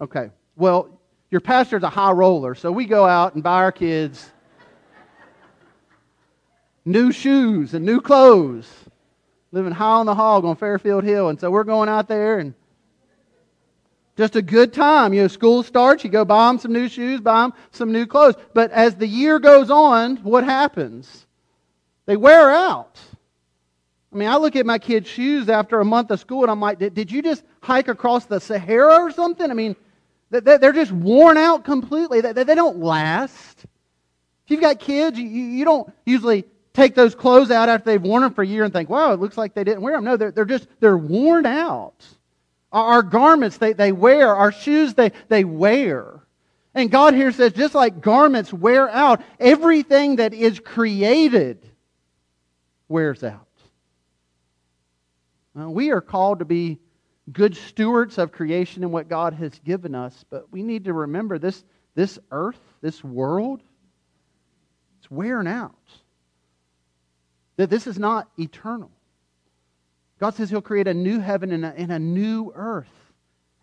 Okay. 0.00 0.30
Well, 0.56 1.00
your 1.30 1.40
pastor's 1.40 1.82
a 1.82 1.88
high 1.88 2.12
roller, 2.12 2.54
so 2.54 2.70
we 2.70 2.84
go 2.84 3.06
out 3.06 3.34
and 3.34 3.42
buy 3.42 3.62
our 3.62 3.72
kids 3.72 4.31
new 6.84 7.12
shoes 7.12 7.74
and 7.74 7.84
new 7.84 8.00
clothes, 8.00 8.68
living 9.52 9.72
high 9.72 9.84
on 9.84 10.06
the 10.06 10.14
hog 10.14 10.44
on 10.44 10.56
Fairfield 10.56 11.04
Hill. 11.04 11.28
And 11.28 11.40
so 11.40 11.50
we're 11.50 11.64
going 11.64 11.88
out 11.88 12.08
there 12.08 12.38
and 12.38 12.54
just 14.16 14.36
a 14.36 14.42
good 14.42 14.72
time. 14.72 15.14
You 15.14 15.22
know, 15.22 15.28
school 15.28 15.62
starts, 15.62 16.04
you 16.04 16.10
go 16.10 16.24
buy 16.24 16.48
them 16.48 16.58
some 16.58 16.72
new 16.72 16.88
shoes, 16.88 17.20
buy 17.20 17.42
them 17.42 17.54
some 17.70 17.92
new 17.92 18.06
clothes. 18.06 18.34
But 18.54 18.70
as 18.72 18.94
the 18.94 19.06
year 19.06 19.38
goes 19.38 19.70
on, 19.70 20.16
what 20.18 20.44
happens? 20.44 21.26
They 22.06 22.16
wear 22.16 22.50
out. 22.50 23.00
I 24.12 24.16
mean, 24.16 24.28
I 24.28 24.36
look 24.36 24.56
at 24.56 24.66
my 24.66 24.78
kids' 24.78 25.08
shoes 25.08 25.48
after 25.48 25.80
a 25.80 25.84
month 25.84 26.10
of 26.10 26.20
school 26.20 26.42
and 26.42 26.50
I'm 26.50 26.60
like, 26.60 26.78
did, 26.78 27.10
you 27.10 27.22
just 27.22 27.44
hike 27.62 27.88
across 27.88 28.26
the 28.26 28.40
Sahara 28.40 28.96
or 28.96 29.10
something? 29.10 29.50
I 29.50 29.54
mean, 29.54 29.74
they're 30.28 30.72
just 30.72 30.92
worn 30.92 31.38
out 31.38 31.64
completely. 31.64 32.20
They 32.20 32.54
don't 32.54 32.80
last. 32.80 33.64
If 34.44 34.50
you've 34.50 34.60
got 34.60 34.78
kids, 34.78 35.18
you 35.18 35.64
don't 35.64 35.90
usually 36.04 36.44
take 36.74 36.94
those 36.94 37.14
clothes 37.14 37.50
out 37.50 37.68
after 37.68 37.84
they've 37.84 38.02
worn 38.02 38.22
them 38.22 38.34
for 38.34 38.42
a 38.42 38.46
year 38.46 38.64
and 38.64 38.72
think, 38.72 38.88
wow, 38.88 39.12
it 39.12 39.20
looks 39.20 39.36
like 39.36 39.54
they 39.54 39.64
didn't 39.64 39.82
wear 39.82 39.94
them. 39.94 40.04
No, 40.04 40.16
they're, 40.16 40.30
they're 40.30 40.44
just, 40.44 40.66
they're 40.80 40.96
worn 40.96 41.46
out. 41.46 42.04
Our 42.72 43.02
garments, 43.02 43.58
they, 43.58 43.74
they 43.74 43.92
wear. 43.92 44.34
Our 44.34 44.52
shoes, 44.52 44.94
they, 44.94 45.12
they 45.28 45.44
wear. 45.44 46.20
And 46.74 46.90
God 46.90 47.14
here 47.14 47.32
says, 47.32 47.52
just 47.52 47.74
like 47.74 48.00
garments 48.00 48.52
wear 48.52 48.88
out, 48.88 49.22
everything 49.38 50.16
that 50.16 50.32
is 50.32 50.58
created 50.58 51.66
wears 52.88 53.22
out. 53.22 53.46
We 55.54 55.90
are 55.90 56.00
called 56.00 56.38
to 56.38 56.46
be 56.46 56.78
good 57.30 57.56
stewards 57.56 58.16
of 58.16 58.32
creation 58.32 58.82
and 58.82 58.92
what 58.92 59.08
God 59.08 59.34
has 59.34 59.58
given 59.60 59.94
us, 59.94 60.24
but 60.30 60.50
we 60.50 60.62
need 60.62 60.84
to 60.84 60.94
remember 60.94 61.38
this, 61.38 61.62
this 61.94 62.18
earth, 62.30 62.58
this 62.80 63.04
world, 63.04 63.62
it's 64.98 65.10
wearing 65.10 65.46
out. 65.46 65.74
That 67.56 67.70
this 67.70 67.86
is 67.86 67.98
not 67.98 68.28
eternal. 68.38 68.90
God 70.18 70.34
says 70.34 70.50
He'll 70.50 70.62
create 70.62 70.88
a 70.88 70.94
new 70.94 71.18
heaven 71.18 71.52
and 71.52 71.64
a, 71.64 71.74
and 71.76 71.92
a 71.92 71.98
new 71.98 72.52
earth. 72.54 72.88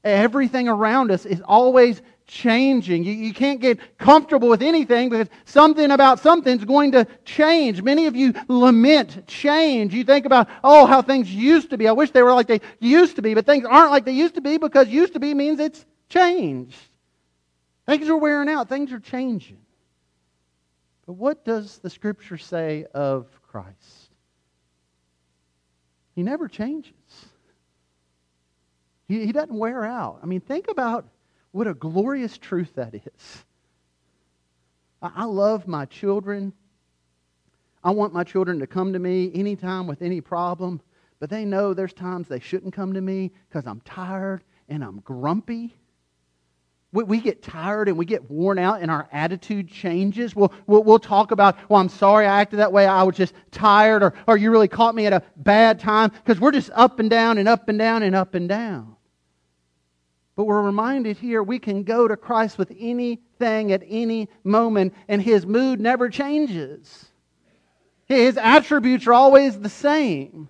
Everything 0.03 0.69
around 0.69 1.11
us 1.11 1.25
is 1.25 1.41
always 1.41 2.01
changing. 2.25 3.03
You, 3.03 3.11
you 3.11 3.33
can't 3.33 3.59
get 3.59 3.97
comfortable 3.97 4.47
with 4.47 4.61
anything 4.61 5.09
because 5.09 5.27
something 5.45 5.91
about 5.91 6.19
something's 6.19 6.63
going 6.63 6.93
to 6.93 7.05
change. 7.25 7.81
Many 7.81 8.05
of 8.05 8.15
you 8.15 8.33
lament 8.47 9.27
change. 9.27 9.93
You 9.93 10.03
think 10.03 10.25
about, 10.25 10.47
oh, 10.63 10.85
how 10.85 11.01
things 11.01 11.33
used 11.33 11.71
to 11.71 11.77
be. 11.77 11.87
I 11.87 11.91
wish 11.91 12.11
they 12.11 12.23
were 12.23 12.33
like 12.33 12.47
they 12.47 12.61
used 12.79 13.17
to 13.17 13.21
be, 13.21 13.33
but 13.33 13.45
things 13.45 13.65
aren't 13.65 13.91
like 13.91 14.05
they 14.05 14.13
used 14.13 14.35
to 14.35 14.41
be 14.41 14.57
because 14.57 14.87
used 14.87 15.13
to 15.13 15.19
be 15.19 15.33
means 15.33 15.59
it's 15.59 15.85
changed. 16.07 16.77
Things 17.85 18.07
are 18.07 18.17
wearing 18.17 18.47
out, 18.47 18.69
things 18.69 18.91
are 18.91 18.99
changing. 18.99 19.57
But 21.07 21.13
what 21.13 21.43
does 21.43 21.79
the 21.79 21.89
scripture 21.89 22.37
say 22.37 22.85
of 22.93 23.25
Christ. 23.49 24.11
He 26.15 26.23
never 26.23 26.47
changes. 26.47 26.93
He, 29.07 29.25
he 29.25 29.31
doesn't 29.31 29.57
wear 29.57 29.85
out. 29.85 30.19
I 30.21 30.27
mean, 30.27 30.41
think 30.41 30.67
about 30.69 31.07
what 31.51 31.65
a 31.65 31.73
glorious 31.73 32.37
truth 32.37 32.75
that 32.75 32.93
is. 32.93 33.45
I, 35.01 35.11
I 35.15 35.23
love 35.25 35.67
my 35.67 35.85
children. 35.85 36.53
I 37.83 37.91
want 37.91 38.13
my 38.13 38.23
children 38.23 38.59
to 38.59 38.67
come 38.67 38.93
to 38.93 38.99
me 38.99 39.31
anytime 39.33 39.87
with 39.87 40.01
any 40.01 40.21
problem, 40.21 40.81
but 41.19 41.29
they 41.29 41.43
know 41.43 41.73
there's 41.73 41.93
times 41.93 42.27
they 42.27 42.39
shouldn't 42.39 42.73
come 42.73 42.93
to 42.93 43.01
me 43.01 43.31
because 43.47 43.65
I'm 43.65 43.81
tired 43.81 44.43
and 44.67 44.83
I'm 44.83 44.99
grumpy 44.99 45.78
we, 46.91 47.03
we 47.03 47.19
get 47.19 47.43
tired 47.43 47.87
and 47.87 47.97
we 47.97 48.05
get 48.05 48.29
worn 48.29 48.57
out 48.57 48.81
and 48.81 48.89
our 48.89 49.07
attitude 49.11 49.69
changes. 49.69 50.35
We'll, 50.35 50.51
we'll, 50.65 50.83
we'll, 50.83 50.99
talk 50.99 51.31
about, 51.31 51.57
well, 51.69 51.79
I'm 51.79 51.89
sorry 51.89 52.25
I 52.25 52.41
acted 52.41 52.59
that 52.59 52.71
way. 52.71 52.87
I 52.87 53.03
was 53.03 53.15
just 53.15 53.33
tired 53.51 54.01
or, 54.01 54.13
or 54.27 54.37
you 54.37 54.49
really 54.51 54.67
caught 54.67 54.95
me 54.95 55.05
at 55.05 55.13
a 55.13 55.21
bad 55.35 55.79
time 55.79 56.09
because 56.09 56.39
we're 56.39 56.51
just 56.51 56.71
up 56.73 56.99
and 56.99 57.09
down 57.09 57.37
and 57.37 57.47
up 57.47 57.69
and 57.69 57.77
down 57.77 58.03
and 58.03 58.15
up 58.15 58.33
and 58.33 58.49
down. 58.49 58.95
But 60.35 60.45
we're 60.45 60.61
reminded 60.61 61.17
here 61.17 61.43
we 61.43 61.59
can 61.59 61.83
go 61.83 62.07
to 62.07 62.15
Christ 62.15 62.57
with 62.57 62.71
anything 62.79 63.71
at 63.71 63.83
any 63.87 64.29
moment 64.43 64.93
and 65.07 65.21
his 65.21 65.45
mood 65.45 65.79
never 65.79 66.09
changes. 66.09 67.05
His 68.05 68.37
attributes 68.37 69.05
are 69.05 69.13
always 69.13 69.59
the 69.59 69.69
same. 69.69 70.49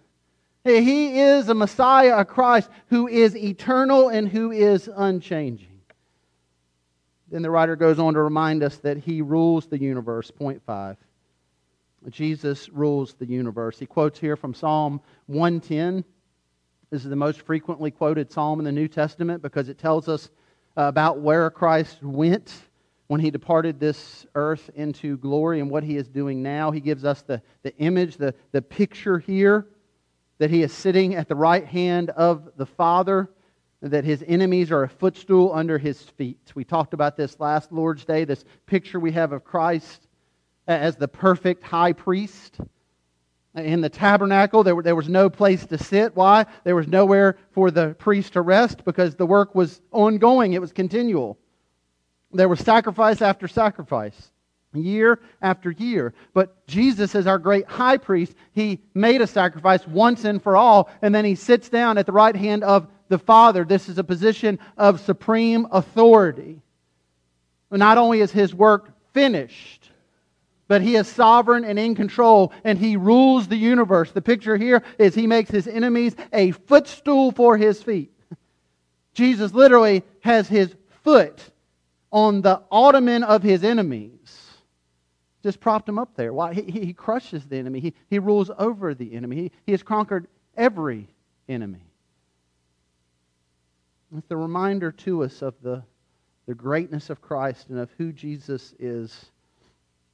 He 0.63 1.19
is 1.19 1.49
a 1.49 1.53
Messiah, 1.53 2.17
a 2.17 2.25
Christ 2.25 2.69
who 2.87 3.07
is 3.07 3.35
eternal 3.35 4.09
and 4.09 4.27
who 4.27 4.51
is 4.51 4.89
unchanging. 4.95 5.68
Then 7.31 7.41
the 7.41 7.51
writer 7.51 7.75
goes 7.75 7.99
on 7.99 8.13
to 8.15 8.21
remind 8.21 8.63
us 8.63 8.77
that 8.77 8.97
he 8.97 9.21
rules 9.21 9.67
the 9.67 9.79
universe. 9.79 10.31
Point 10.31 10.61
five. 10.65 10.97
Jesus 12.09 12.69
rules 12.69 13.13
the 13.15 13.25
universe. 13.25 13.77
He 13.77 13.85
quotes 13.85 14.19
here 14.19 14.35
from 14.35 14.53
Psalm 14.53 15.01
110. 15.27 16.03
This 16.89 17.03
is 17.03 17.09
the 17.09 17.15
most 17.15 17.41
frequently 17.41 17.91
quoted 17.91 18.31
psalm 18.31 18.59
in 18.59 18.65
the 18.65 18.71
New 18.71 18.87
Testament 18.87 19.41
because 19.41 19.69
it 19.69 19.77
tells 19.77 20.07
us 20.07 20.29
about 20.77 21.19
where 21.19 21.49
Christ 21.49 22.01
went 22.01 22.53
when 23.07 23.19
he 23.19 23.29
departed 23.29 23.79
this 23.79 24.25
earth 24.33 24.69
into 24.75 25.17
glory 25.17 25.59
and 25.59 25.69
what 25.69 25.83
he 25.83 25.97
is 25.97 26.07
doing 26.07 26.41
now. 26.41 26.71
He 26.71 26.79
gives 26.79 27.03
us 27.03 27.21
the, 27.21 27.41
the 27.63 27.75
image, 27.77 28.17
the, 28.17 28.33
the 28.53 28.61
picture 28.61 29.19
here 29.19 29.67
that 30.37 30.49
he 30.49 30.63
is 30.63 30.71
sitting 30.71 31.15
at 31.15 31.27
the 31.27 31.35
right 31.35 31.65
hand 31.65 32.11
of 32.11 32.49
the 32.55 32.65
Father 32.65 33.29
that 33.81 34.03
his 34.03 34.23
enemies 34.27 34.71
are 34.71 34.83
a 34.83 34.89
footstool 34.89 35.51
under 35.53 35.77
his 35.77 36.01
feet. 36.01 36.51
We 36.53 36.65
talked 36.65 36.93
about 36.93 37.15
this 37.15 37.39
last 37.39 37.71
Lord's 37.71 38.03
Day, 38.03 38.25
this 38.25 38.43
picture 38.65 38.99
we 38.99 39.13
have 39.13 39.31
of 39.31 39.43
Christ 39.43 40.07
as 40.67 40.95
the 40.95 41.07
perfect 41.07 41.63
high 41.63 41.93
priest. 41.93 42.59
In 43.55 43.81
the 43.81 43.89
tabernacle, 43.89 44.63
there, 44.63 44.79
there 44.81 44.95
was 44.95 45.09
no 45.09 45.29
place 45.29 45.65
to 45.67 45.77
sit. 45.77 46.15
Why? 46.15 46.45
There 46.63 46.75
was 46.75 46.87
nowhere 46.87 47.37
for 47.51 47.71
the 47.71 47.95
priest 47.97 48.33
to 48.33 48.41
rest 48.41 48.85
because 48.85 49.15
the 49.15 49.25
work 49.25 49.55
was 49.55 49.81
ongoing, 49.91 50.53
it 50.53 50.61
was 50.61 50.71
continual. 50.71 51.37
There 52.31 52.47
was 52.47 52.59
sacrifice 52.59 53.23
after 53.23 53.47
sacrifice, 53.47 54.31
year 54.73 55.19
after 55.41 55.71
year. 55.71 56.13
But 56.33 56.67
Jesus, 56.67 57.15
as 57.15 57.25
our 57.25 57.39
great 57.39 57.65
high 57.65 57.97
priest, 57.97 58.35
he 58.51 58.81
made 58.93 59.21
a 59.21 59.27
sacrifice 59.27 59.87
once 59.87 60.25
and 60.25 60.41
for 60.43 60.55
all, 60.55 60.89
and 61.01 61.15
then 61.15 61.25
he 61.25 61.33
sits 61.33 61.69
down 61.69 61.97
at 61.97 62.05
the 62.05 62.11
right 62.11 62.35
hand 62.35 62.63
of 62.63 62.87
the 63.09 63.19
Father. 63.19 63.65
This 63.65 63.89
is 63.89 63.97
a 63.97 64.03
position 64.03 64.59
of 64.77 65.01
supreme 65.01 65.67
authority. 65.71 66.61
Not 67.69 67.97
only 67.97 68.21
is 68.21 68.31
his 68.31 68.55
work 68.55 68.91
finished, 69.13 69.91
but 70.67 70.81
he 70.81 70.95
is 70.95 71.07
sovereign 71.07 71.65
and 71.65 71.77
in 71.77 71.95
control, 71.95 72.53
and 72.63 72.77
he 72.77 72.95
rules 72.95 73.47
the 73.47 73.57
universe. 73.57 74.11
The 74.11 74.21
picture 74.21 74.55
here 74.55 74.83
is 74.97 75.15
he 75.15 75.27
makes 75.27 75.49
his 75.49 75.67
enemies 75.67 76.15
a 76.31 76.51
footstool 76.51 77.31
for 77.31 77.57
his 77.57 77.81
feet. 77.81 78.13
Jesus 79.13 79.53
literally 79.53 80.03
has 80.21 80.47
his 80.47 80.73
foot 81.03 81.41
on 82.11 82.41
the 82.41 82.61
ottoman 82.71 83.23
of 83.23 83.43
his 83.43 83.63
enemies. 83.63 84.13
Just 85.41 85.59
propped 85.59 85.89
him 85.89 85.97
up 85.97 86.15
there. 86.15 86.33
Why? 86.33 86.53
He, 86.53 86.61
he 86.61 86.93
crushes 86.93 87.45
the 87.45 87.57
enemy, 87.57 87.79
he, 87.79 87.93
he 88.07 88.19
rules 88.19 88.51
over 88.57 88.93
the 88.93 89.13
enemy, 89.13 89.35
he, 89.35 89.51
he 89.65 89.71
has 89.71 89.83
conquered 89.83 90.27
every 90.55 91.07
enemy. 91.47 91.88
It's 94.17 94.31
a 94.31 94.37
reminder 94.37 94.91
to 94.91 95.23
us 95.23 95.41
of 95.41 95.53
the, 95.61 95.83
the 96.47 96.55
greatness 96.55 97.09
of 97.09 97.21
Christ 97.21 97.69
and 97.69 97.77
of 97.77 97.91
who 97.97 98.11
Jesus 98.11 98.73
is. 98.79 99.25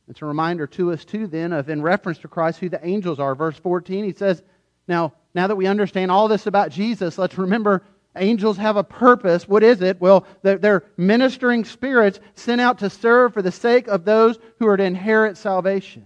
It's 0.09 0.21
a 0.21 0.25
reminder 0.25 0.67
to 0.67 0.91
us, 0.91 1.05
too, 1.05 1.27
then, 1.27 1.53
of 1.53 1.69
in 1.69 1.81
reference 1.81 2.19
to 2.19 2.27
Christ, 2.27 2.59
who 2.59 2.69
the 2.69 2.85
angels 2.85 3.19
are. 3.19 3.33
Verse 3.35 3.57
14, 3.57 4.03
he 4.03 4.11
says, 4.11 4.43
Now, 4.87 5.13
now 5.33 5.47
that 5.47 5.55
we 5.55 5.65
understand 5.65 6.11
all 6.11 6.27
this 6.27 6.45
about 6.45 6.71
Jesus, 6.71 7.17
let's 7.17 7.37
remember 7.37 7.83
angels 8.17 8.57
have 8.57 8.77
a 8.77 8.83
purpose. 8.83 9.47
What 9.47 9.63
is 9.63 9.81
it? 9.81 9.99
Well, 10.01 10.25
they're, 10.41 10.57
they're 10.57 10.83
ministering 10.97 11.63
spirits 11.63 12.19
sent 12.35 12.61
out 12.61 12.79
to 12.79 12.89
serve 12.89 13.33
for 13.33 13.41
the 13.41 13.51
sake 13.51 13.87
of 13.87 14.05
those 14.05 14.37
who 14.59 14.67
are 14.67 14.77
to 14.77 14.83
inherit 14.83 15.37
salvation. 15.37 16.05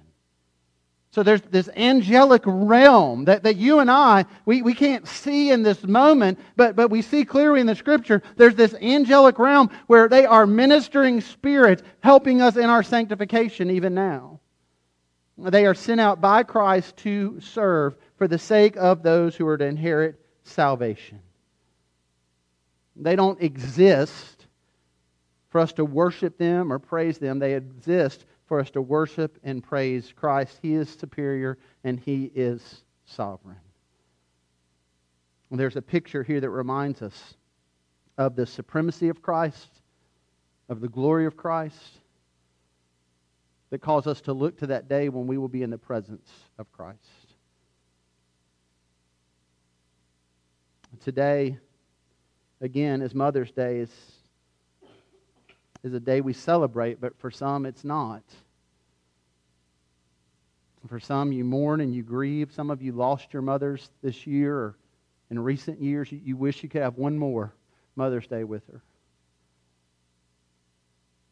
So 1.12 1.24
there's 1.24 1.42
this 1.42 1.70
angelic 1.76 2.44
realm 2.46 3.26
that, 3.26 3.44
that 3.44 3.56
you 3.56 3.80
and 3.80 3.90
I, 3.90 4.26
we, 4.46 4.62
we 4.62 4.76
can't 4.76 5.08
see 5.08 5.50
in 5.50 5.64
this 5.64 5.84
moment, 5.84 6.40
but, 6.56 6.76
but 6.76 6.90
we 6.90 7.02
see 7.02 7.26
clearly 7.26 7.62
in 7.62 7.68
the 7.68 7.76
scripture, 7.76 8.22
there's 8.36 8.54
this 8.54 8.76
angelic 8.76 9.40
realm 9.40 9.72
where 9.88 10.08
they 10.08 10.26
are 10.26 10.46
ministering 10.46 11.22
spirits 11.22 11.82
helping 12.02 12.42
us 12.42 12.58
in 12.58 12.66
our 12.66 12.84
sanctification 12.84 13.72
even 13.72 13.96
now. 13.96 14.40
They 15.38 15.66
are 15.66 15.74
sent 15.74 16.00
out 16.00 16.22
by 16.22 16.44
Christ 16.44 16.98
to 16.98 17.40
serve 17.40 17.96
for 18.18 18.28
the 18.28 18.38
sake 18.38 18.76
of 18.76 19.02
those 19.02 19.36
who 19.36 19.48
are 19.48 19.58
to 19.58 19.66
inherit 19.66 20.20
salvation. 20.44 21.22
They 22.96 23.16
don't 23.16 23.42
exist 23.42 24.46
for 25.50 25.60
us 25.60 25.74
to 25.74 25.86
worship 25.86 26.38
them 26.38 26.72
or 26.72 26.78
praise 26.78 27.18
them. 27.18 27.40
They 27.40 27.56
exist 27.56 28.26
for 28.50 28.60
us 28.60 28.72
to 28.72 28.82
worship 28.82 29.38
and 29.44 29.64
praise 29.64 30.12
Christ. 30.14 30.58
He 30.62 30.74
is 30.74 30.90
superior 30.90 31.60
and 31.84 32.00
He 32.00 32.32
is 32.36 32.84
sovereign. 33.06 33.60
And 35.52 35.60
there's 35.60 35.76
a 35.76 35.82
picture 35.82 36.24
here 36.24 36.42
that 36.42 36.50
reminds 36.50 37.04
us 37.04 37.36
of 38.18 38.36
the 38.36 38.48
supremacy 38.48 39.08
of 39.08 39.22
Christ, 39.22 39.70
of 40.68 40.82
the 40.82 40.90
glory 40.90 41.28
of 41.28 41.38
Christ, 41.38 42.00
that 43.70 43.82
calls 43.82 44.08
us 44.08 44.20
to 44.22 44.34
look 44.34 44.58
to 44.58 44.68
that 44.68 44.90
day 44.90 45.10
when 45.10 45.28
we 45.28 45.38
will 45.38 45.48
be 45.48 45.62
in 45.62 45.70
the 45.70 45.78
presence 45.78 46.28
of 46.58 46.72
Christ. 46.72 46.98
Today, 51.04 51.60
again, 52.62 53.04
as 53.04 53.14
Mother's 53.14 53.52
Day, 53.52 53.78
is 53.78 53.92
is 55.84 55.94
a 55.94 56.00
day 56.00 56.22
we 56.22 56.34
celebrate, 56.34 57.00
but 57.00 57.18
for 57.20 57.32
some 57.32 57.66
it's 57.66 57.84
not. 57.84 58.24
For 60.88 61.00
some, 61.00 61.32
you 61.32 61.44
mourn 61.44 61.82
and 61.82 61.94
you 61.94 62.04
grieve. 62.04 62.52
Some 62.54 62.70
of 62.70 62.82
you 62.82 62.94
lost 62.94 63.34
your 63.34 63.42
mothers 63.42 63.90
this 64.02 64.26
year 64.26 64.56
or 64.56 64.76
in 65.30 65.40
recent 65.40 65.82
years. 65.82 66.12
You, 66.12 66.38
wish 66.38 66.64
you 66.64 66.70
could 66.70 66.82
have 66.82 66.98
one 66.98 67.18
more 67.18 67.54
Mother's 67.96 68.28
Day 68.28 68.44
with 68.44 68.66
her. 68.68 68.82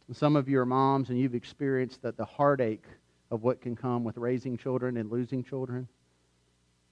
And 0.08 0.16
some 0.16 0.36
of 0.36 0.50
you 0.50 0.60
are 0.60 0.66
moms 0.66 1.10
and 1.10 1.20
you've 1.20 1.36
experienced 1.36 2.02
that 2.02 2.18
the 2.18 2.26
heartache 2.26 2.86
of 3.32 3.44
what 3.44 3.62
can 3.62 3.76
come 3.76 4.04
with 4.04 4.18
raising 4.18 4.58
children 4.58 4.98
and 4.98 5.10
losing 5.10 5.44
children, 5.44 5.88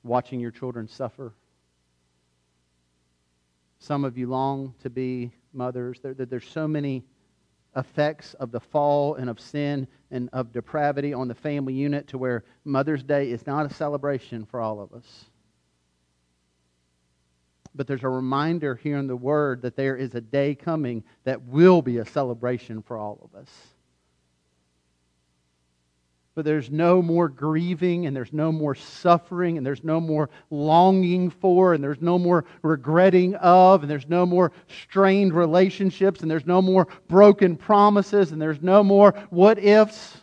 watching 0.04 0.40
your 0.40 0.52
children 0.52 0.88
suffer. 0.88 1.34
Some 3.80 4.06
of 4.06 4.18
you 4.18 4.28
long 4.28 4.74
to 4.82 4.90
be 4.90 5.32
mothers. 5.54 6.00
There, 6.02 6.14
there, 6.14 6.26
there's 6.26 6.50
so 6.50 6.68
many 6.68 7.04
effects 7.76 8.34
of 8.36 8.52
the 8.52 8.60
fall 8.60 9.16
and 9.16 9.30
of 9.30 9.40
sin 9.40 9.88
and 10.12 10.30
of 10.34 10.52
depravity 10.52 11.14
on 11.14 11.28
the 11.28 11.36
family 11.36 11.74
unit 11.74 12.08
to 12.08 12.18
where 12.18 12.44
Mother's 12.64 13.04
Day 13.04 13.32
is 13.32 13.46
not 13.46 13.66
a 13.66 13.74
celebration 13.74 14.46
for 14.46 14.60
all 14.60 14.80
of 14.80 14.94
us. 14.94 15.26
But 17.74 17.88
there's 17.88 18.04
a 18.04 18.10
reminder 18.10 18.76
here 18.76 18.98
in 18.98 19.08
the 19.08 19.18
Word 19.18 19.62
that 19.64 19.76
there 19.76 19.98
is 19.98 20.16
a 20.16 20.22
day 20.22 20.56
coming 20.56 21.04
that 21.26 21.44
will 21.44 21.82
be 21.82 21.98
a 21.98 22.06
celebration 22.06 22.82
for 22.82 22.98
all 22.98 23.20
of 23.22 23.38
us 23.38 23.75
but 26.36 26.44
there's 26.44 26.70
no 26.70 27.02
more 27.02 27.30
grieving 27.30 28.06
and 28.06 28.16
there's 28.16 28.34
no 28.34 28.52
more 28.52 28.76
suffering 28.76 29.58
and 29.58 29.66
there's 29.66 29.86
no 29.86 30.02
more 30.02 30.30
longing 30.50 31.30
for 31.30 31.74
and 31.74 31.82
there's 31.82 32.02
no 32.02 32.20
more 32.20 32.44
regretting 32.62 33.36
of 33.36 33.82
and 33.82 33.90
there's 33.90 34.10
no 34.10 34.26
more 34.26 34.52
strained 34.68 35.34
relationships 35.34 36.22
and 36.22 36.30
there's 36.30 36.46
no 36.46 36.62
more 36.62 36.90
broken 37.08 37.56
promises 37.56 38.34
and 38.34 38.42
there's 38.42 38.62
no 38.62 38.84
more 38.84 39.14
what 39.30 39.58
ifs. 39.58 40.18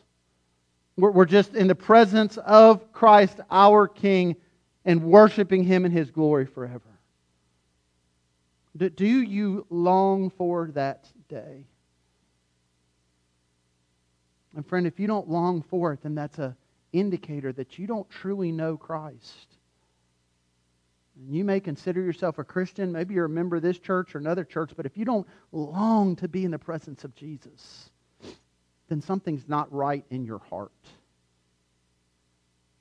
We're 0.98 1.24
just 1.24 1.54
in 1.54 1.68
the 1.68 1.74
presence 1.74 2.36
of 2.36 2.92
Christ, 2.92 3.40
our 3.50 3.88
King, 3.88 4.36
and 4.84 5.02
worshiping 5.04 5.64
Him 5.64 5.86
in 5.86 5.90
His 5.90 6.10
glory 6.10 6.44
forever. 6.44 6.82
Do 8.76 9.04
you 9.22 9.66
long 9.70 10.28
for 10.28 10.70
that 10.74 11.10
day? 11.28 11.64
And 14.54 14.66
friend, 14.66 14.86
if 14.86 15.00
you 15.00 15.06
don't 15.06 15.28
long 15.28 15.62
for 15.62 15.92
it, 15.92 16.02
then 16.02 16.14
that's 16.14 16.38
an 16.38 16.54
indicator 16.92 17.52
that 17.52 17.78
you 17.78 17.86
don't 17.86 18.08
truly 18.10 18.52
know 18.52 18.76
Christ. 18.76 19.56
And 21.16 21.34
you 21.34 21.44
may 21.44 21.60
consider 21.60 22.00
yourself 22.00 22.38
a 22.38 22.44
Christian, 22.44 22.92
maybe 22.92 23.14
you're 23.14 23.26
a 23.26 23.30
member 23.30 23.56
of 23.56 23.62
this 23.62 23.78
church 23.78 24.14
or 24.14 24.18
another 24.18 24.44
church, 24.44 24.72
but 24.76 24.86
if 24.86 24.96
you 24.96 25.04
don't 25.04 25.26
long 25.52 26.16
to 26.16 26.28
be 26.28 26.44
in 26.44 26.50
the 26.50 26.58
presence 26.58 27.04
of 27.04 27.14
Jesus, 27.14 27.90
then 28.88 29.00
something's 29.00 29.48
not 29.48 29.72
right 29.72 30.04
in 30.10 30.24
your 30.24 30.38
heart. 30.38 30.72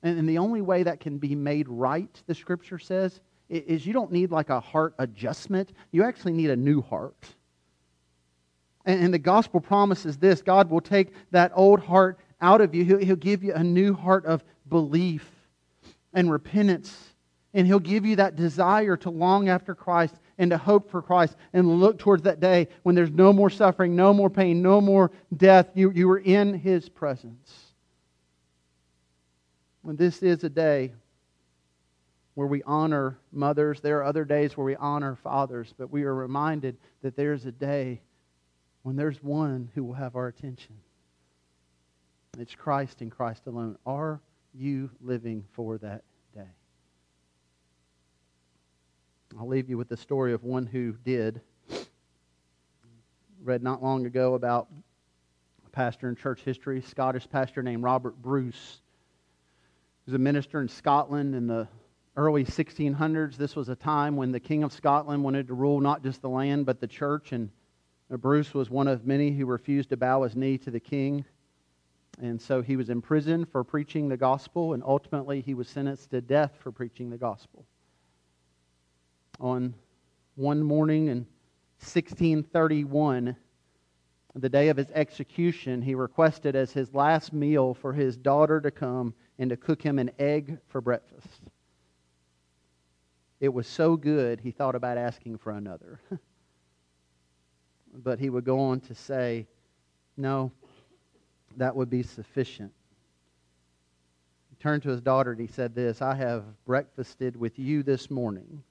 And, 0.02 0.18
and 0.18 0.28
the 0.28 0.38
only 0.38 0.60
way 0.60 0.82
that 0.82 1.00
can 1.00 1.18
be 1.18 1.34
made 1.34 1.68
right, 1.68 2.22
the 2.26 2.34
scripture 2.34 2.78
says, 2.78 3.20
is 3.48 3.86
you 3.86 3.92
don't 3.92 4.10
need 4.10 4.30
like 4.30 4.48
a 4.48 4.60
heart 4.60 4.94
adjustment. 4.98 5.72
You 5.90 6.04
actually 6.04 6.32
need 6.32 6.50
a 6.50 6.56
new 6.56 6.80
heart. 6.80 7.26
And, 8.84 9.14
the 9.14 9.18
gospel 9.18 9.60
promises 9.60 10.16
this 10.16 10.42
God 10.42 10.70
will 10.70 10.80
take 10.80 11.12
that 11.30 11.52
old 11.54 11.80
heart 11.80 12.18
out 12.40 12.60
of 12.60 12.74
you, 12.74 12.84
he'll, 12.84 12.98
he'll 12.98 13.16
give 13.16 13.44
you 13.44 13.54
a 13.54 13.62
new 13.62 13.94
heart 13.94 14.26
of 14.26 14.42
belief 14.68 15.30
and 16.12 16.30
repentance. 16.30 17.12
And 17.54 17.66
He'll 17.66 17.78
give 17.78 18.06
you 18.06 18.16
that 18.16 18.36
desire 18.36 18.96
to 18.98 19.10
long 19.10 19.48
after 19.48 19.74
Christ 19.74 20.16
and 20.38 20.50
to 20.50 20.58
hope 20.58 20.90
for 20.90 21.02
Christ 21.02 21.36
and 21.52 21.80
look 21.80 21.98
towards 21.98 22.22
that 22.22 22.40
day 22.40 22.68
when 22.82 22.94
there's 22.94 23.10
no 23.10 23.32
more 23.32 23.50
suffering, 23.50 23.94
no 23.94 24.14
more 24.14 24.30
pain, 24.30 24.62
no 24.62 24.80
more 24.80 25.10
death. 25.36 25.68
You, 25.74 25.92
you 25.92 26.10
are 26.10 26.18
in 26.18 26.54
His 26.54 26.88
presence. 26.88 27.72
When 29.82 29.96
this 29.96 30.22
is 30.22 30.44
a 30.44 30.48
day 30.48 30.92
where 32.34 32.46
we 32.46 32.62
honor 32.62 33.18
mothers, 33.32 33.80
there 33.80 33.98
are 33.98 34.04
other 34.04 34.24
days 34.24 34.56
where 34.56 34.64
we 34.64 34.76
honor 34.76 35.16
fathers, 35.16 35.74
but 35.76 35.90
we 35.90 36.04
are 36.04 36.14
reminded 36.14 36.78
that 37.02 37.16
there's 37.16 37.44
a 37.44 37.52
day 37.52 38.00
when 38.82 38.96
there's 38.96 39.22
one 39.22 39.70
who 39.74 39.84
will 39.84 39.94
have 39.94 40.16
our 40.16 40.28
attention. 40.28 40.76
It's 42.38 42.54
Christ 42.54 43.00
and 43.00 43.10
Christ 43.10 43.46
alone. 43.46 43.76
Are 43.86 44.20
you 44.54 44.90
living 45.00 45.44
for 45.52 45.78
that 45.78 46.02
day? 46.34 46.48
I'll 49.38 49.48
leave 49.48 49.68
you 49.68 49.78
with 49.78 49.88
the 49.88 49.96
story 49.96 50.32
of 50.32 50.42
one 50.42 50.66
who 50.66 50.92
did. 51.04 51.40
Read 53.42 53.62
not 53.62 53.82
long 53.82 54.06
ago 54.06 54.34
about 54.34 54.68
a 55.66 55.70
pastor 55.70 56.08
in 56.08 56.16
church 56.16 56.40
history, 56.42 56.80
Scottish 56.82 57.28
pastor 57.28 57.62
named 57.62 57.82
Robert 57.82 58.20
Bruce. 58.20 58.80
He 60.04 60.10
was 60.10 60.14
a 60.14 60.18
minister 60.18 60.60
in 60.60 60.68
Scotland 60.68 61.34
in 61.34 61.46
the 61.46 61.68
early 62.16 62.44
1600s, 62.44 63.36
this 63.36 63.56
was 63.56 63.68
a 63.68 63.76
time 63.76 64.16
when 64.16 64.32
the 64.32 64.40
King 64.40 64.62
of 64.64 64.72
Scotland 64.72 65.24
wanted 65.24 65.48
to 65.48 65.54
rule 65.54 65.80
not 65.80 66.02
just 66.02 66.20
the 66.20 66.28
land, 66.28 66.66
but 66.66 66.80
the 66.80 66.86
church. 66.86 67.32
And 67.32 67.50
Uh, 68.12 68.16
Bruce 68.16 68.52
was 68.52 68.68
one 68.68 68.88
of 68.88 69.06
many 69.06 69.30
who 69.30 69.46
refused 69.46 69.88
to 69.90 69.96
bow 69.96 70.22
his 70.22 70.36
knee 70.36 70.58
to 70.58 70.70
the 70.70 70.80
king. 70.80 71.24
And 72.20 72.40
so 72.40 72.60
he 72.60 72.76
was 72.76 72.90
imprisoned 72.90 73.48
for 73.48 73.64
preaching 73.64 74.08
the 74.08 74.18
gospel, 74.18 74.74
and 74.74 74.82
ultimately 74.84 75.40
he 75.40 75.54
was 75.54 75.68
sentenced 75.68 76.10
to 76.10 76.20
death 76.20 76.52
for 76.58 76.70
preaching 76.70 77.08
the 77.08 77.16
gospel. 77.16 77.64
On 79.40 79.74
one 80.34 80.62
morning 80.62 81.06
in 81.08 81.26
1631, 81.80 83.34
the 84.34 84.48
day 84.48 84.68
of 84.68 84.76
his 84.76 84.90
execution, 84.90 85.80
he 85.80 85.94
requested 85.94 86.54
as 86.54 86.70
his 86.70 86.94
last 86.94 87.32
meal 87.32 87.72
for 87.74 87.92
his 87.94 88.16
daughter 88.16 88.60
to 88.60 88.70
come 88.70 89.14
and 89.38 89.50
to 89.50 89.56
cook 89.56 89.82
him 89.82 89.98
an 89.98 90.10
egg 90.18 90.58
for 90.68 90.80
breakfast. 90.80 91.40
It 93.40 93.52
was 93.52 93.66
so 93.66 93.96
good, 93.96 94.40
he 94.40 94.50
thought 94.50 94.74
about 94.74 94.98
asking 94.98 95.38
for 95.38 95.52
another. 95.52 96.00
but 97.92 98.18
he 98.18 98.30
would 98.30 98.44
go 98.44 98.58
on 98.58 98.80
to 98.80 98.94
say, 98.94 99.46
No, 100.16 100.52
that 101.56 101.76
would 101.76 101.90
be 101.90 102.02
sufficient. 102.02 102.72
He 104.50 104.56
turned 104.56 104.82
to 104.84 104.90
his 104.90 105.00
daughter 105.00 105.32
and 105.32 105.40
he 105.40 105.46
said 105.46 105.74
this 105.74 106.00
I 106.00 106.14
have 106.14 106.44
breakfasted 106.64 107.36
with 107.36 107.58
you 107.58 107.82
this 107.82 108.10
morning. 108.10 108.62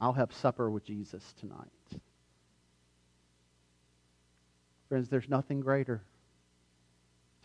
I'll 0.00 0.12
have 0.12 0.32
supper 0.32 0.70
with 0.70 0.84
Jesus 0.84 1.34
tonight. 1.40 2.00
Friends, 4.88 5.08
there's 5.08 5.28
nothing 5.28 5.60
greater 5.60 6.02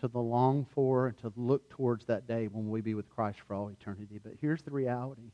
to 0.01 0.07
the 0.07 0.19
long 0.19 0.65
for 0.73 1.07
and 1.07 1.17
to 1.19 1.31
look 1.35 1.69
towards 1.69 2.05
that 2.05 2.27
day 2.27 2.47
when 2.47 2.69
we 2.69 2.81
be 2.81 2.93
with 2.93 3.09
Christ 3.09 3.39
for 3.47 3.53
all 3.53 3.69
eternity. 3.69 4.19
But 4.21 4.33
here's 4.41 4.61
the 4.61 4.71
reality. 4.71 5.31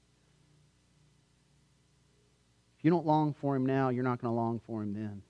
You 2.86 2.92
don't 2.92 3.08
long 3.08 3.34
for 3.34 3.56
him 3.56 3.66
now, 3.66 3.90
you're 3.90 4.04
not 4.04 4.22
going 4.22 4.32
to 4.32 4.40
long 4.40 4.62
for 4.68 4.84
him 4.84 4.94
then. 4.94 5.24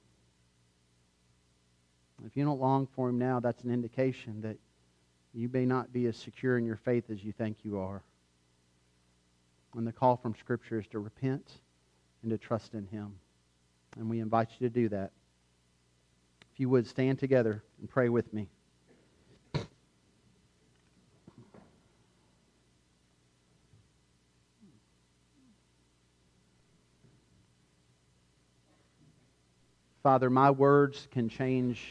If 2.25 2.35
you 2.35 2.43
don't 2.43 2.59
long 2.59 2.85
for 2.85 3.07
him 3.07 3.17
now, 3.17 3.39
that's 3.39 3.63
an 3.63 3.71
indication 3.71 4.41
that 4.41 4.57
you 5.33 5.47
may 5.47 5.65
not 5.65 5.93
be 5.93 6.05
as 6.07 6.17
secure 6.17 6.57
in 6.57 6.65
your 6.65 6.75
faith 6.75 7.05
as 7.09 7.23
you 7.23 7.31
think 7.31 7.59
you 7.63 7.79
are. 7.79 8.03
And 9.73 9.87
the 9.87 9.93
call 9.93 10.17
from 10.17 10.35
Scripture 10.35 10.79
is 10.79 10.87
to 10.87 10.99
repent 10.99 11.49
and 12.23 12.29
to 12.29 12.37
trust 12.37 12.73
in 12.73 12.87
him. 12.87 13.13
And 13.97 14.09
we 14.09 14.19
invite 14.19 14.49
you 14.59 14.67
to 14.67 14.73
do 14.73 14.89
that. 14.89 15.11
If 16.53 16.59
you 16.59 16.67
would 16.67 16.85
stand 16.85 17.19
together 17.19 17.63
and 17.79 17.89
pray 17.89 18.09
with 18.09 18.33
me. 18.33 18.49
Father, 30.05 30.29
my 30.29 30.51
words 30.51 31.07
can 31.09 31.29
change 31.29 31.83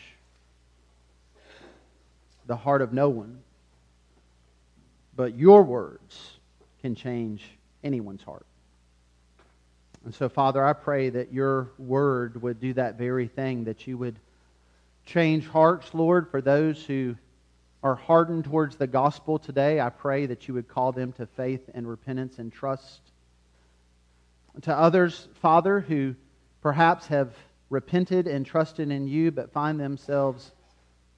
the 2.46 2.54
heart 2.54 2.80
of 2.80 2.92
no 2.92 3.08
one, 3.08 3.40
but 5.16 5.36
your 5.36 5.64
words 5.64 6.38
can 6.80 6.94
change 6.94 7.44
anyone's 7.82 8.22
heart. 8.22 8.46
And 10.04 10.14
so, 10.14 10.28
Father, 10.28 10.64
I 10.64 10.74
pray 10.74 11.10
that 11.10 11.32
your 11.32 11.70
word 11.76 12.40
would 12.40 12.60
do 12.60 12.72
that 12.74 12.98
very 12.98 13.26
thing, 13.26 13.64
that 13.64 13.88
you 13.88 13.98
would 13.98 14.14
change 15.04 15.48
hearts, 15.48 15.92
Lord, 15.92 16.30
for 16.30 16.40
those 16.40 16.84
who 16.84 17.16
are 17.82 17.96
hardened 17.96 18.44
towards 18.44 18.76
the 18.76 18.86
gospel 18.86 19.40
today. 19.40 19.80
I 19.80 19.90
pray 19.90 20.26
that 20.26 20.46
you 20.46 20.54
would 20.54 20.68
call 20.68 20.92
them 20.92 21.10
to 21.14 21.26
faith 21.26 21.68
and 21.74 21.88
repentance 21.88 22.38
and 22.38 22.52
trust. 22.52 23.00
To 24.62 24.72
others, 24.72 25.26
Father, 25.40 25.80
who 25.80 26.14
perhaps 26.62 27.08
have 27.08 27.34
repented 27.70 28.26
and 28.26 28.44
trusted 28.44 28.90
in 28.90 29.06
you, 29.06 29.30
but 29.30 29.52
find 29.52 29.78
themselves 29.80 30.52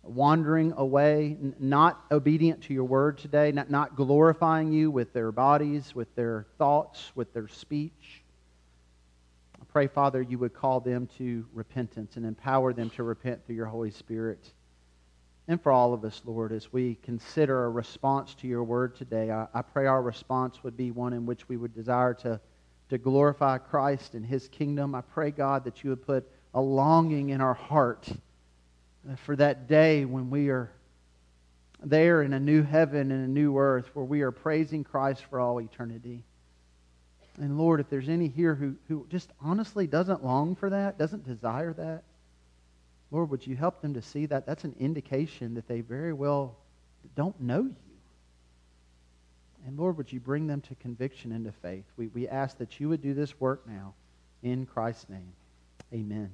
wandering 0.03 0.73
away, 0.77 1.37
not 1.59 2.05
obedient 2.11 2.63
to 2.63 2.75
your 2.75 2.85
word 2.85 3.19
today, 3.19 3.53
not, 3.53 3.71
not 3.71 3.97
glorifying 3.97 4.73
you 4.73 4.91
with 4.91 5.13
their 5.13 5.33
bodies, 5.33 5.95
with 5.95 6.15
their 6.15 6.47
thoughts, 6.59 7.11
with 7.15 7.33
their 7.35 7.49
speech. 7.49 8.23
I 9.61 9.65
pray, 9.73 9.87
Father, 9.89 10.23
you 10.23 10.39
would 10.39 10.55
call 10.55 10.81
them 10.81 11.09
to 11.19 11.45
repentance 11.53 12.17
and 12.17 12.25
empower 12.25 12.73
them 12.73 12.91
to 12.91 13.03
repent 13.03 13.45
through 13.45 13.57
your 13.57 13.67
Holy 13.67 13.91
Spirit. 13.91 14.53
And 15.49 15.61
for 15.63 15.71
all 15.71 15.95
of 15.95 16.05
us, 16.05 16.23
Lord, 16.25 16.53
as 16.53 16.73
we 16.73 16.97
consider 17.03 17.65
a 17.65 17.71
response 17.71 18.35
to 18.37 18.49
your 18.49 18.65
word 18.65 18.97
today, 18.97 19.31
I, 19.31 19.47
I 19.55 19.63
pray 19.63 19.87
our 19.87 20.03
response 20.03 20.63
would 20.65 20.77
be 20.77 20.91
one 20.91 21.13
in 21.13 21.25
which 21.25 21.49
we 21.49 21.57
would 21.57 21.75
desire 21.75 22.15
to, 22.15 22.41
to 22.89 22.99
glorify 22.99 23.59
Christ 23.59 24.15
and 24.15 24.27
his 24.27 24.49
kingdom. 24.49 24.95
I 24.95 25.03
pray, 25.03 25.31
God, 25.31 25.65
that 25.65 25.85
you 25.85 25.91
would 25.91 26.05
put 26.05 26.29
a 26.57 26.61
longing 26.61 27.29
in 27.29 27.43
our 27.43 27.55
heart 27.55 28.09
for 29.19 29.37
that 29.37 29.69
day 29.69 30.07
when 30.07 30.31
we 30.31 30.49
are 30.49 30.73
there 31.85 32.23
in 32.23 32.33
a 32.33 32.41
new 32.41 32.63
heaven 32.63 33.13
and 33.13 33.25
a 33.27 33.31
new 33.31 33.59
earth 33.59 33.91
where 33.93 34.07
we 34.07 34.23
are 34.23 34.33
praising 34.33 34.83
Christ 34.83 35.23
for 35.29 35.39
all 35.39 35.61
eternity. 35.61 36.25
And 37.39 37.59
Lord, 37.59 37.79
if 37.81 37.91
there's 37.91 38.09
any 38.09 38.29
here 38.29 38.55
who, 38.55 38.75
who 38.89 39.07
just 39.11 39.31
honestly 39.39 39.87
doesn't 39.87 40.25
long 40.25 40.57
for 40.57 40.71
that, 40.71 40.99
doesn't 40.99 41.27
desire 41.27 41.75
that, 41.75 42.05
Lord, 43.11 43.29
would 43.29 43.47
you 43.47 43.55
help 43.55 43.83
them 43.83 43.93
to 43.93 44.01
see 44.01 44.25
that? 44.25 44.47
That's 44.47 44.65
an 44.65 44.75
indication 44.81 45.55
that 45.57 45.69
they 45.69 45.83
very 45.83 46.15
well 46.15 46.57
don't 47.15 47.39
know 47.39 47.65
you. 47.65 47.77
And 49.67 49.79
Lord, 49.79 49.99
would 49.99 50.11
you 50.11 50.21
bring 50.21 50.47
them 50.47 50.63
to 50.63 50.75
conviction 50.77 51.33
and 51.33 51.45
to 51.45 51.53
faith? 51.53 51.85
We, 51.99 52.07
we 52.07 52.27
ask 52.27 52.57
that 52.57 52.81
you 52.81 52.89
would 52.89 53.03
do 53.03 53.13
this 53.13 53.39
work 53.39 53.69
now 53.69 53.93
in 54.43 54.65
Christ's 54.65 55.11
name. 55.11 55.33
Amen. 55.93 56.31